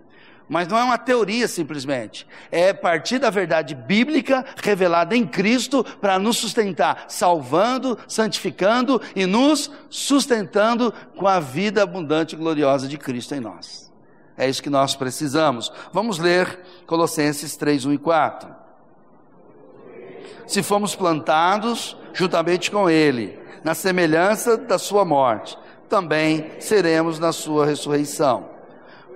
[0.52, 2.26] Mas não é uma teoria simplesmente.
[2.50, 9.70] É partir da verdade bíblica revelada em Cristo para nos sustentar, salvando, santificando e nos
[9.88, 13.90] sustentando com a vida abundante e gloriosa de Cristo em nós.
[14.36, 15.72] É isso que nós precisamos.
[15.90, 18.54] Vamos ler Colossenses 3, 1 e 4.
[20.46, 25.56] Se fomos plantados juntamente com Ele, na semelhança da Sua morte,
[25.88, 28.51] também seremos na Sua ressurreição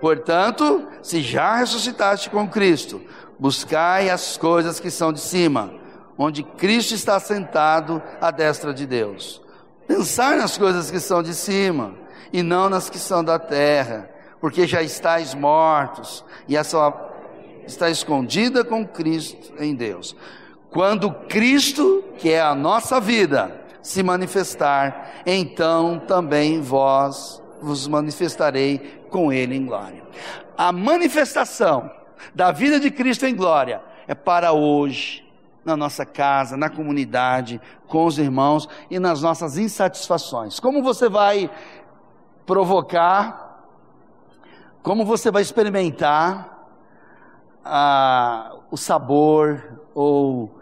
[0.01, 3.01] Portanto, se já ressuscitaste com Cristo,
[3.39, 5.73] buscai as coisas que são de cima,
[6.19, 9.43] onde Cristo está sentado à destra de Deus.
[9.87, 11.95] Pensai nas coisas que são de cima,
[12.33, 17.07] e não nas que são da terra, porque já estáis mortos, e a sua
[17.67, 20.15] está escondida com Cristo em Deus.
[20.71, 29.33] Quando Cristo, que é a nossa vida, se manifestar, então também vós vos manifestarei com
[29.33, 30.03] Ele em glória.
[30.59, 31.91] A manifestação
[32.35, 35.27] da vida de Cristo em glória é para hoje,
[35.65, 37.59] na nossa casa, na comunidade,
[37.89, 40.61] com os irmãos e nas nossas insatisfações.
[40.61, 41.51] Como você vai
[42.45, 43.65] provocar,
[44.83, 46.69] como você vai experimentar
[47.65, 50.61] ah, o sabor ou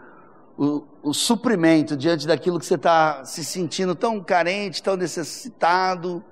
[0.57, 6.23] o, o suprimento diante daquilo que você está se sentindo tão carente, tão necessitado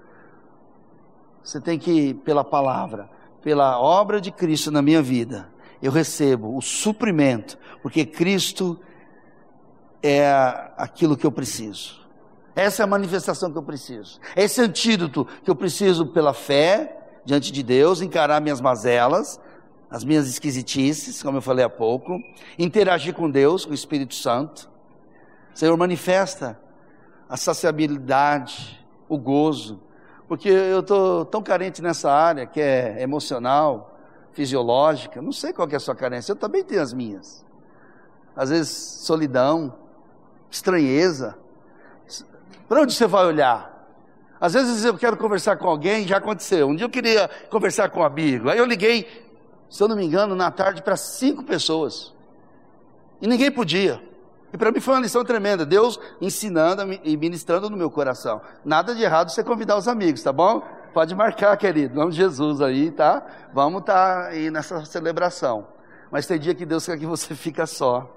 [1.43, 3.09] você tem que, pela palavra,
[3.41, 5.49] pela obra de Cristo na minha vida,
[5.81, 8.79] eu recebo o suprimento, porque Cristo
[10.01, 10.31] é
[10.77, 12.01] aquilo que eu preciso.
[12.55, 14.19] Essa é a manifestação que eu preciso.
[14.35, 19.39] Esse antídoto que eu preciso pela fé diante de Deus, encarar minhas mazelas,
[19.89, 22.19] as minhas esquisitices, como eu falei há pouco,
[22.57, 24.69] interagir com Deus, com o Espírito Santo.
[25.53, 26.59] Senhor, manifesta
[27.27, 29.81] a saciabilidade, o gozo,
[30.33, 33.95] Porque eu estou tão carente nessa área que é emocional,
[34.31, 35.21] fisiológica.
[35.21, 37.45] Não sei qual é a sua carência, eu também tenho as minhas.
[38.35, 38.69] Às vezes,
[39.05, 39.75] solidão,
[40.49, 41.37] estranheza.
[42.67, 43.87] Para onde você vai olhar?
[44.41, 46.67] Às vezes eu quero conversar com alguém, já aconteceu.
[46.67, 49.07] Um dia eu queria conversar com um amigo, aí eu liguei,
[49.69, 52.11] se eu não me engano, na tarde para cinco pessoas.
[53.21, 54.01] E ninguém podia.
[54.53, 55.65] E para mim foi uma lição tremenda.
[55.65, 58.39] Deus ensinando e ministrando no meu coração.
[58.63, 60.61] Nada de errado você convidar os amigos, tá bom?
[60.93, 61.95] Pode marcar, querido.
[61.95, 63.25] Em nome de Jesus aí, tá?
[63.51, 65.67] Vamos estar tá aí nessa celebração.
[66.11, 68.15] Mas tem dia que Deus quer que você fica só.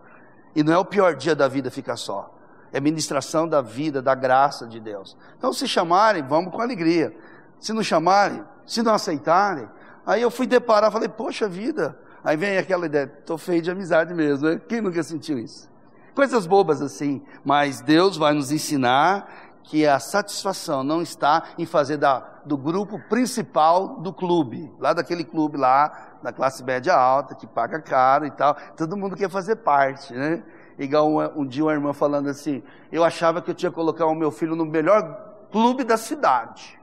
[0.55, 2.35] E não é o pior dia da vida ficar só.
[2.71, 5.17] É ministração da vida, da graça de Deus.
[5.39, 7.17] Então, se chamarem, vamos com alegria.
[7.59, 9.67] Se não chamarem, se não aceitarem,
[10.05, 11.99] aí eu fui deparar, falei, poxa vida.
[12.23, 14.59] Aí vem aquela ideia, estou feio de amizade mesmo.
[14.61, 15.75] Quem nunca sentiu isso?
[16.17, 19.29] Coisas bobas assim, mas Deus vai nos ensinar
[19.63, 25.23] que a satisfação não está em fazer da, do grupo principal do clube, lá daquele
[25.23, 29.57] clube lá, da classe média alta, que paga caro e tal, todo mundo quer fazer
[29.57, 30.43] parte, né?
[30.79, 34.15] Igual um, dia uma irmã falando assim, eu achava que eu tinha que colocar o
[34.15, 36.81] meu filho no melhor clube da cidade.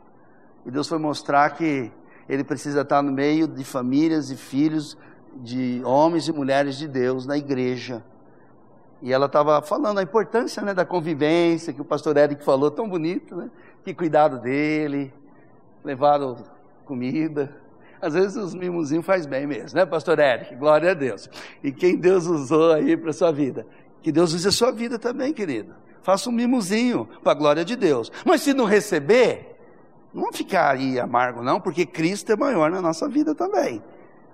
[0.63, 1.91] E Deus foi mostrar que
[2.29, 4.95] ele precisa estar no meio de famílias e filhos
[5.37, 8.03] de homens e mulheres de Deus na igreja.
[9.03, 12.87] E ela estava falando a importância né, da convivência, que o pastor Eric falou tão
[12.87, 13.51] bonito, né?
[13.83, 15.13] Que cuidado dele,
[15.83, 16.37] levaram
[16.85, 17.53] comida.
[18.01, 20.55] Às vezes os mimozinhos faz bem mesmo, né, pastor Eric?
[20.55, 21.29] Glória a Deus.
[21.61, 23.67] E quem Deus usou aí para sua vida?
[24.01, 25.75] Que Deus use a sua vida também, querido.
[26.01, 28.09] Faça um mimozinho para a glória de Deus.
[28.25, 29.57] Mas se não receber,
[30.13, 33.83] não ficar aí amargo, não, porque Cristo é maior na nossa vida também.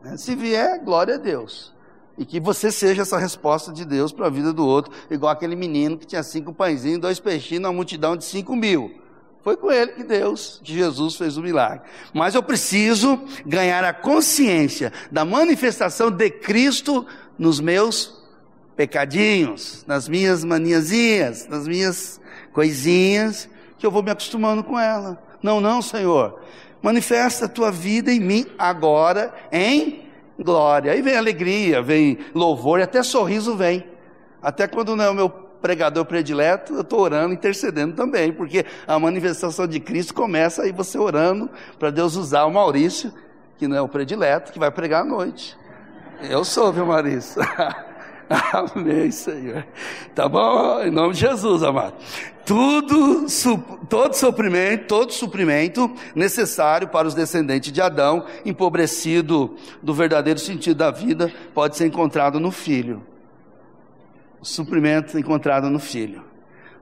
[0.03, 0.15] Né?
[0.15, 1.73] Se vier, glória a Deus.
[2.19, 5.55] E que você seja essa resposta de Deus para a vida do outro, igual aquele
[5.55, 8.93] menino que tinha cinco pãezinhos, dois peixinhos, uma multidão de cinco mil.
[9.41, 11.87] Foi com ele que Deus, que Jesus fez o milagre.
[12.13, 17.07] Mas eu preciso ganhar a consciência da manifestação de Cristo
[17.37, 18.21] nos meus
[18.75, 22.19] pecadinhos, nas minhas maniazinhas, nas minhas
[22.51, 23.47] coisinhas,
[23.77, 25.23] que eu vou me acostumando com ela.
[25.41, 26.37] Não, não, Senhor.
[26.81, 30.08] Manifesta a tua vida em mim agora em
[30.43, 30.91] glória.
[30.91, 33.85] Aí vem alegria, vem louvor e até sorriso vem.
[34.41, 38.97] Até quando não é o meu pregador predileto, eu estou orando, intercedendo também, porque a
[38.97, 43.13] manifestação de Cristo começa aí você orando para Deus usar o Maurício,
[43.57, 45.57] que não é o predileto, que vai pregar à noite.
[46.21, 47.41] Eu sou, viu, Maurício?
[48.75, 49.65] Amém, Senhor.
[50.13, 50.81] Tá bom?
[50.81, 51.95] Em nome de Jesus, amado.
[52.45, 53.25] Tudo,
[53.89, 60.91] todo suprimento, todo suprimento necessário para os descendentes de Adão, empobrecido do verdadeiro sentido da
[60.91, 63.03] vida, pode ser encontrado no filho.
[64.39, 66.23] O suprimento encontrado no filho.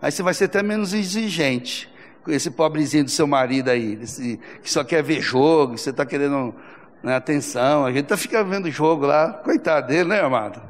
[0.02, 1.90] Aí você vai ser até menos exigente
[2.24, 6.06] com esse pobrezinho do seu marido aí, desse, que só quer ver jogo, você está
[6.06, 6.54] querendo
[7.04, 10.62] né, atenção, a gente tá ficando vendo jogo lá, coitado dele, né, amado?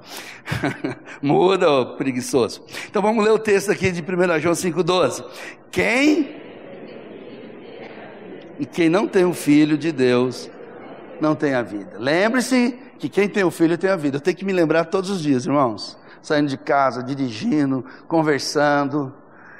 [1.21, 2.63] Muda, ô preguiçoso.
[2.89, 5.25] Então vamos ler o texto aqui de 1 João 5,12.
[5.71, 6.35] Quem?
[8.59, 10.49] E quem não tem o filho de Deus,
[11.21, 11.97] não tem a vida.
[11.99, 14.17] Lembre-se que quem tem o filho tem a vida.
[14.17, 15.97] Eu tenho que me lembrar todos os dias, irmãos.
[16.21, 19.13] Saindo de casa, dirigindo, conversando.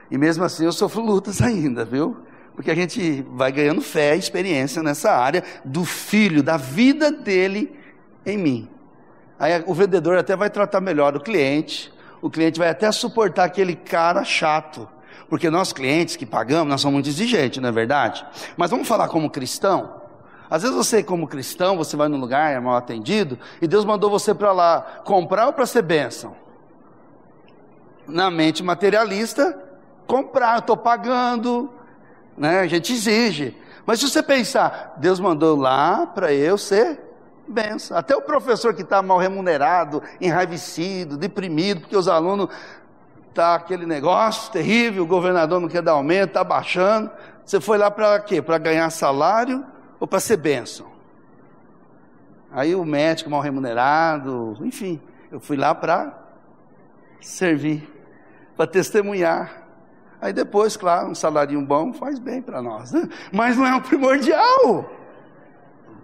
[0.10, 2.18] E mesmo assim eu sofro lutas ainda, viu?
[2.58, 7.80] Porque a gente vai ganhando fé e experiência nessa área do filho, da vida dele
[8.26, 8.68] em mim.
[9.38, 13.76] Aí o vendedor até vai tratar melhor o cliente, o cliente vai até suportar aquele
[13.76, 14.90] cara chato,
[15.30, 18.26] porque nós clientes que pagamos, nós somos muito exigentes, não é verdade?
[18.58, 20.02] Mas vamos falar como cristão?
[20.50, 24.10] Às vezes você, como cristão, você vai num lugar, é mal atendido, e Deus mandou
[24.10, 26.36] você para lá comprar ou para ser bênção?
[28.08, 29.64] Na mente materialista,
[30.08, 31.77] comprar, eu estou pagando,
[32.38, 32.60] né?
[32.60, 33.56] A gente exige.
[33.86, 37.00] Mas se você pensar, Deus mandou lá para eu ser
[37.48, 37.98] benção.
[37.98, 42.50] Até o professor que está mal remunerado, enraivecido, deprimido, porque os alunos
[43.34, 47.10] tá aquele negócio terrível, o governador não quer dar aumento, está baixando.
[47.46, 48.42] Você foi lá para quê?
[48.42, 49.66] Para ganhar salário
[50.00, 50.88] ou para ser bênção?
[52.52, 55.00] Aí o médico mal remunerado, enfim,
[55.32, 56.18] eu fui lá para
[57.22, 57.88] servir,
[58.56, 59.67] para testemunhar.
[60.20, 63.08] Aí depois, claro, um salário bom faz bem para nós, né?
[63.32, 64.92] mas não é o primordial.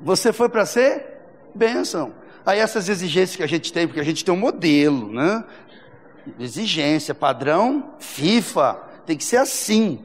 [0.01, 1.05] Você foi para ser
[1.55, 2.13] bênção.
[2.45, 5.43] Aí essas exigências que a gente tem, porque a gente tem um modelo, né?
[6.39, 9.99] Exigência, padrão, FIFA, tem que ser assim.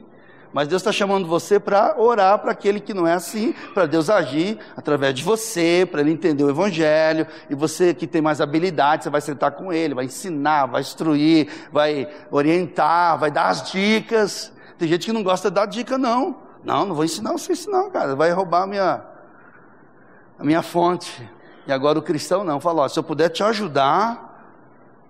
[0.51, 4.09] Mas Deus está chamando você para orar para aquele que não é assim, para Deus
[4.09, 7.27] agir através de você, para ele entender o Evangelho.
[7.49, 11.49] E você que tem mais habilidade, você vai sentar com ele, vai ensinar, vai instruir,
[11.71, 14.51] vai orientar, vai dar as dicas.
[14.77, 16.37] Tem gente que não gosta de dar dica, não.
[16.63, 18.15] Não, não vou ensinar vocês não, cara.
[18.15, 19.01] Vai roubar a minha,
[20.37, 21.29] a minha fonte.
[21.67, 22.59] E agora o cristão não.
[22.59, 24.28] Falou, se eu puder te ajudar,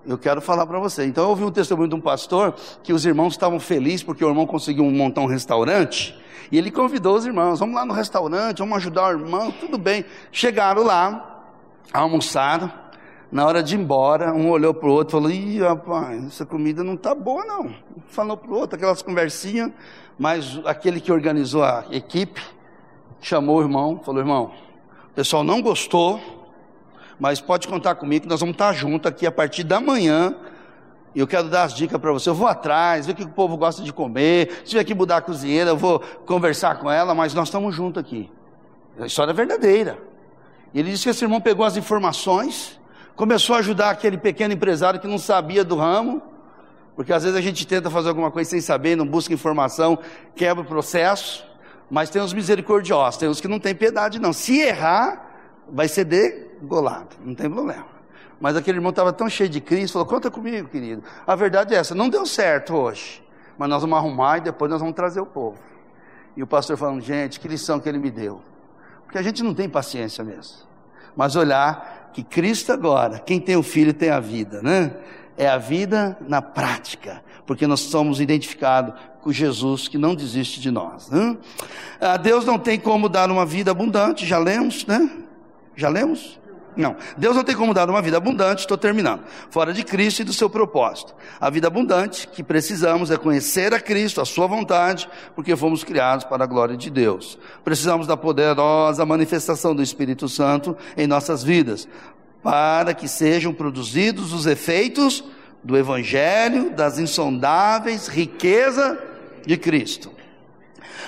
[0.10, 1.06] eu quero falar para você.
[1.06, 4.28] Então eu ouvi um testemunho de um pastor que os irmãos estavam felizes porque o
[4.28, 6.18] irmão conseguiu montar um restaurante.
[6.52, 10.04] E ele convidou os irmãos, vamos lá no restaurante, vamos ajudar o irmão, tudo bem.
[10.32, 11.44] Chegaram lá,
[11.94, 12.72] almoçaram.
[13.32, 16.44] Na hora de ir embora, um olhou para o outro e falou: Ih, rapaz, essa
[16.44, 17.72] comida não está boa, não.
[18.08, 19.72] Falou para o outro, aquelas conversinhas,
[20.18, 22.42] mas aquele que organizou a equipe
[23.22, 24.52] chamou o irmão, falou: Irmão,
[25.12, 26.20] o pessoal não gostou,
[27.20, 30.34] mas pode contar comigo que nós vamos estar juntos aqui a partir da manhã.
[31.14, 32.30] Eu quero dar as dicas para você.
[32.30, 34.62] Eu vou atrás, ver o que o povo gosta de comer.
[34.64, 38.00] Se tiver que mudar a cozinheira, eu vou conversar com ela, mas nós estamos juntos
[38.00, 38.32] aqui.
[38.98, 39.98] A história é verdadeira.
[40.74, 42.80] E ele disse que esse irmão pegou as informações,
[43.16, 46.22] começou a ajudar aquele pequeno empresário que não sabia do ramo,
[46.96, 49.98] porque às vezes a gente tenta fazer alguma coisa sem saber, não busca informação,
[50.36, 51.46] quebra o processo,
[51.90, 54.32] mas tem os misericordiosos, tem os que não têm piedade não.
[54.32, 55.29] Se errar,
[55.72, 58.00] vai ser degolado, não tem problema.
[58.40, 61.04] Mas aquele irmão estava tão cheio de Cristo, falou: Conta comigo, querido.
[61.28, 63.22] A verdade é essa: não deu certo hoje,
[63.58, 65.60] mas nós vamos arrumar e depois nós vamos trazer o povo.
[66.38, 68.42] E o pastor falando: Gente, que lição que ele me deu.
[69.04, 70.68] Porque a gente não tem paciência mesmo.
[71.16, 74.96] Mas olhar que Cristo agora, quem tem o filho tem a vida, né?
[75.38, 80.70] É a vida na prática, porque nós somos identificados com Jesus que não desiste de
[80.70, 81.10] nós.
[81.10, 81.38] Né?
[82.00, 85.10] Ah, Deus não tem como dar uma vida abundante, já lemos, né?
[85.76, 86.40] Já lemos?
[86.76, 86.96] Não.
[87.18, 90.32] Deus não tem como dar uma vida abundante, estou terminando, fora de Cristo e do
[90.32, 91.14] seu propósito.
[91.40, 96.24] A vida abundante que precisamos é conhecer a Cristo, a sua vontade, porque fomos criados
[96.24, 97.38] para a glória de Deus.
[97.64, 101.88] Precisamos da poderosa manifestação do Espírito Santo em nossas vidas,
[102.42, 105.24] para que sejam produzidos os efeitos
[105.62, 108.98] do Evangelho, das insondáveis riquezas
[109.46, 110.19] de Cristo.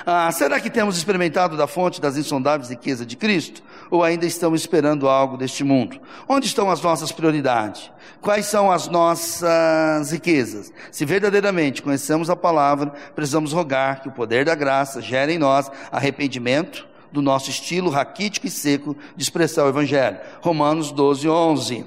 [0.06, 3.64] Ah, será que temos experimentado da fonte das insondáveis riquezas de Cristo?
[3.90, 6.00] Ou ainda estamos esperando algo deste mundo?
[6.28, 7.92] Onde estão as nossas prioridades?
[8.22, 10.72] Quais são as nossas riquezas?
[10.92, 15.72] Se verdadeiramente conhecemos a palavra, precisamos rogar que o poder da graça gere em nós
[15.92, 20.20] arrependimento do nosso estilo raquítico e seco de expressar o Evangelho.
[20.42, 21.86] Romanos 12, 11.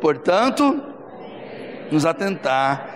[0.00, 0.82] Portanto,
[1.90, 2.90] nos atentar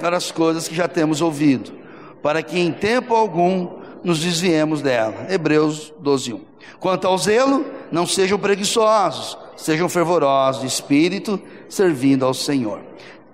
[0.00, 1.83] para as coisas que já temos ouvido
[2.24, 3.68] para que em tempo algum
[4.02, 5.26] nos desviemos dela.
[5.28, 6.40] Hebreus 12, 1.
[6.80, 12.80] Quanto ao zelo, não sejam preguiçosos, sejam fervorosos de espírito, servindo ao Senhor.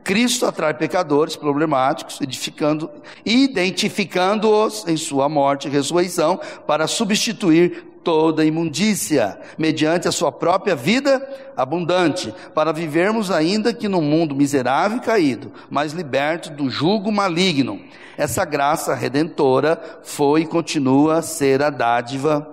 [0.03, 2.91] Cristo atrai pecadores problemáticos, edificando,
[3.24, 11.26] identificando-os em sua morte e ressurreição para substituir toda imundícia, mediante a sua própria vida
[11.57, 17.80] abundante, para vivermos ainda que num mundo miserável e caído, mas liberto do jugo maligno.
[18.16, 22.46] Essa graça redentora foi e continua a ser a dádiva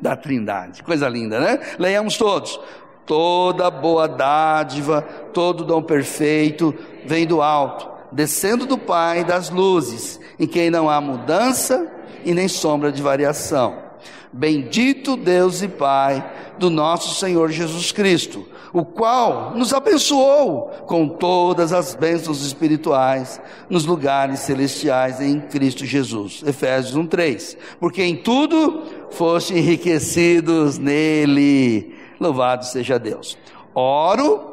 [0.00, 0.82] da Trindade.
[0.82, 1.58] Coisa linda, né?
[1.78, 2.58] Leiamos todos.
[3.04, 5.02] Toda boa dádiva,
[5.32, 6.74] todo dom perfeito
[7.06, 11.90] vem do alto, descendo do Pai das luzes, em quem não há mudança
[12.22, 13.87] e nem sombra de variação
[14.32, 16.24] Bendito Deus e Pai
[16.58, 23.86] do nosso Senhor Jesus Cristo, o qual nos abençoou com todas as bênçãos espirituais nos
[23.86, 26.42] lugares celestiais em Cristo Jesus.
[26.46, 27.56] Efésios 1:3.
[27.80, 31.94] Porque em tudo foste enriquecidos nele.
[32.20, 33.38] Louvado seja Deus.
[33.74, 34.48] Oro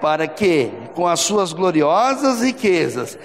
[0.00, 3.18] para que, com as suas gloriosas riquezas,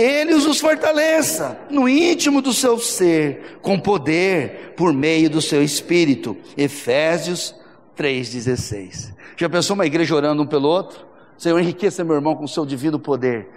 [0.00, 6.36] ele os fortaleça no íntimo do seu ser, com poder, por meio do seu espírito.
[6.56, 7.54] Efésios
[7.96, 9.12] 3,16.
[9.36, 11.06] Já pensou uma igreja orando um pelo outro?
[11.36, 13.48] Senhor, enriqueça meu irmão com o seu divino poder.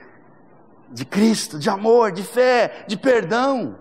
[0.90, 3.78] De Cristo, de amor, de fé, de perdão.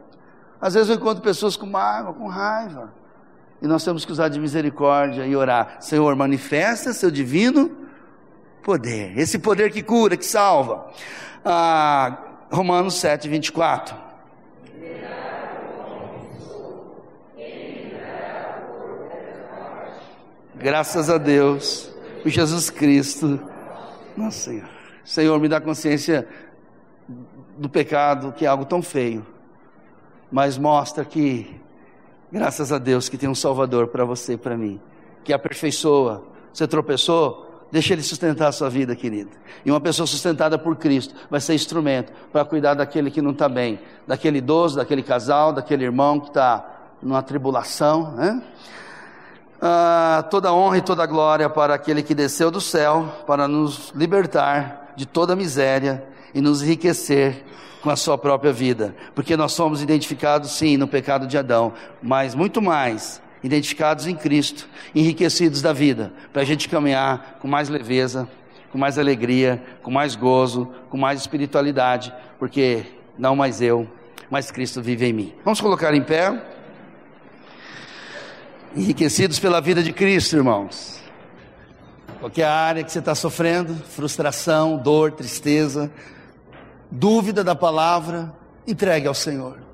[0.60, 2.92] Às vezes eu encontro pessoas com mágoa, com raiva.
[3.62, 5.76] E nós temos que usar de misericórdia e orar.
[5.80, 7.70] Senhor, manifesta seu divino
[8.62, 9.18] poder.
[9.18, 10.90] Esse poder que cura, que salva.
[11.44, 13.96] Ah, Romanos 7, 24.
[20.56, 21.90] Graças a Deus,
[22.22, 23.40] por Jesus Cristo,
[24.16, 24.68] nosso Senhor.
[25.04, 26.28] Senhor, me dá consciência
[27.56, 29.24] do pecado, que é algo tão feio,
[30.30, 31.58] mas mostra que,
[32.30, 34.80] graças a Deus, que tem um Salvador para você e para mim,
[35.24, 36.26] que aperfeiçoa.
[36.52, 37.49] Você tropeçou?
[37.70, 39.30] Deixa Ele sustentar a sua vida, querido.
[39.64, 43.48] E uma pessoa sustentada por Cristo vai ser instrumento para cuidar daquele que não está
[43.48, 46.64] bem, daquele idoso, daquele casal, daquele irmão que está
[47.02, 48.12] numa tribulação.
[48.12, 48.42] Né?
[49.60, 54.92] Ah, toda honra e toda glória para aquele que desceu do céu para nos libertar
[54.96, 56.04] de toda miséria
[56.34, 57.44] e nos enriquecer
[57.82, 62.34] com a sua própria vida, porque nós somos identificados sim no pecado de Adão, mas
[62.34, 68.28] muito mais identificados em Cristo, enriquecidos da vida, para a gente caminhar com mais leveza,
[68.70, 72.84] com mais alegria, com mais gozo, com mais espiritualidade, porque
[73.18, 73.88] não mais eu,
[74.30, 75.34] mas Cristo vive em mim.
[75.44, 76.40] Vamos colocar em pé.
[78.76, 81.00] Enriquecidos pela vida de Cristo, irmãos.
[82.20, 85.90] Qualquer área que você está sofrendo, frustração, dor, tristeza,
[86.90, 88.32] dúvida da palavra,
[88.66, 89.69] entregue ao Senhor.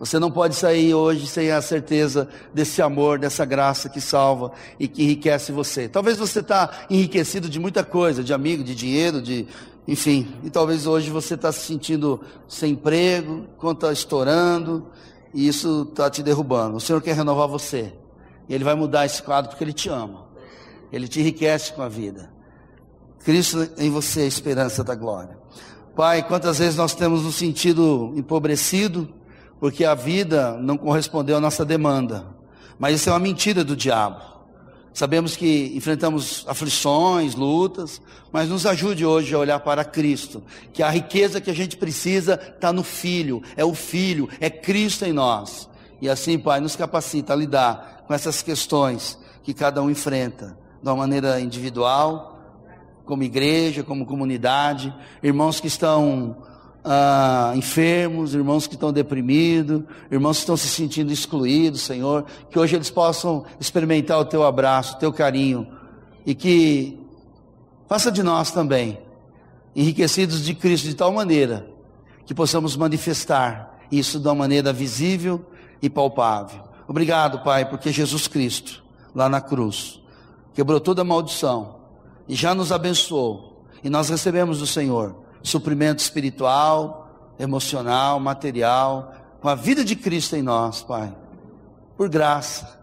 [0.00, 4.88] Você não pode sair hoje sem a certeza desse amor, dessa graça que salva e
[4.88, 5.90] que enriquece você.
[5.90, 9.46] Talvez você está enriquecido de muita coisa, de amigo, de dinheiro, de
[9.86, 10.34] enfim.
[10.42, 14.86] E talvez hoje você está se sentindo sem emprego, conta estourando
[15.34, 16.78] e isso está te derrubando.
[16.78, 17.92] O Senhor quer renovar você.
[18.48, 20.28] E Ele vai mudar esse quadro porque Ele te ama.
[20.90, 22.32] Ele te enriquece com a vida.
[23.22, 25.38] Cristo em você é a esperança da glória.
[25.94, 29.19] Pai, quantas vezes nós temos nos sentido empobrecido
[29.60, 32.24] porque a vida não correspondeu à nossa demanda.
[32.78, 34.30] Mas isso é uma mentira do diabo.
[34.92, 38.02] Sabemos que enfrentamos aflições, lutas,
[38.32, 40.42] mas nos ajude hoje a olhar para Cristo,
[40.72, 45.04] que a riqueza que a gente precisa está no Filho, é o Filho, é Cristo
[45.04, 45.68] em nós.
[46.00, 50.88] E assim, Pai, nos capacita a lidar com essas questões que cada um enfrenta, de
[50.88, 52.38] uma maneira individual,
[53.04, 54.92] como igreja, como comunidade,
[55.22, 56.36] irmãos que estão
[56.84, 62.76] ah, enfermos, irmãos que estão deprimidos, irmãos que estão se sentindo excluídos, Senhor, que hoje
[62.76, 65.66] eles possam experimentar o teu abraço, o teu carinho,
[66.24, 66.98] e que
[67.88, 68.98] faça de nós também,
[69.74, 71.66] enriquecidos de Cristo de tal maneira,
[72.24, 75.44] que possamos manifestar isso de uma maneira visível
[75.82, 76.62] e palpável.
[76.86, 78.82] Obrigado, Pai, porque Jesus Cristo,
[79.14, 80.00] lá na cruz,
[80.54, 81.76] quebrou toda a maldição
[82.28, 89.54] e já nos abençoou, e nós recebemos do Senhor suprimento espiritual, emocional, material, com a
[89.54, 91.14] vida de Cristo em nós, Pai.
[91.96, 92.78] Por graça,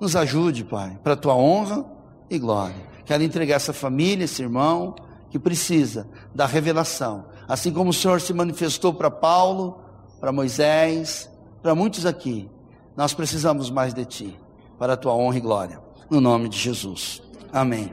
[0.00, 1.84] nos ajude, Pai, para a tua honra
[2.28, 2.76] e glória.
[3.04, 4.94] Quero entregar essa família, esse irmão,
[5.30, 7.26] que precisa da revelação.
[7.46, 9.80] Assim como o Senhor se manifestou para Paulo,
[10.20, 11.30] para Moisés,
[11.62, 12.48] para muitos aqui,
[12.96, 14.40] nós precisamos mais de Ti,
[14.78, 15.80] para a tua honra e glória.
[16.08, 17.22] No nome de Jesus.
[17.52, 17.92] Amém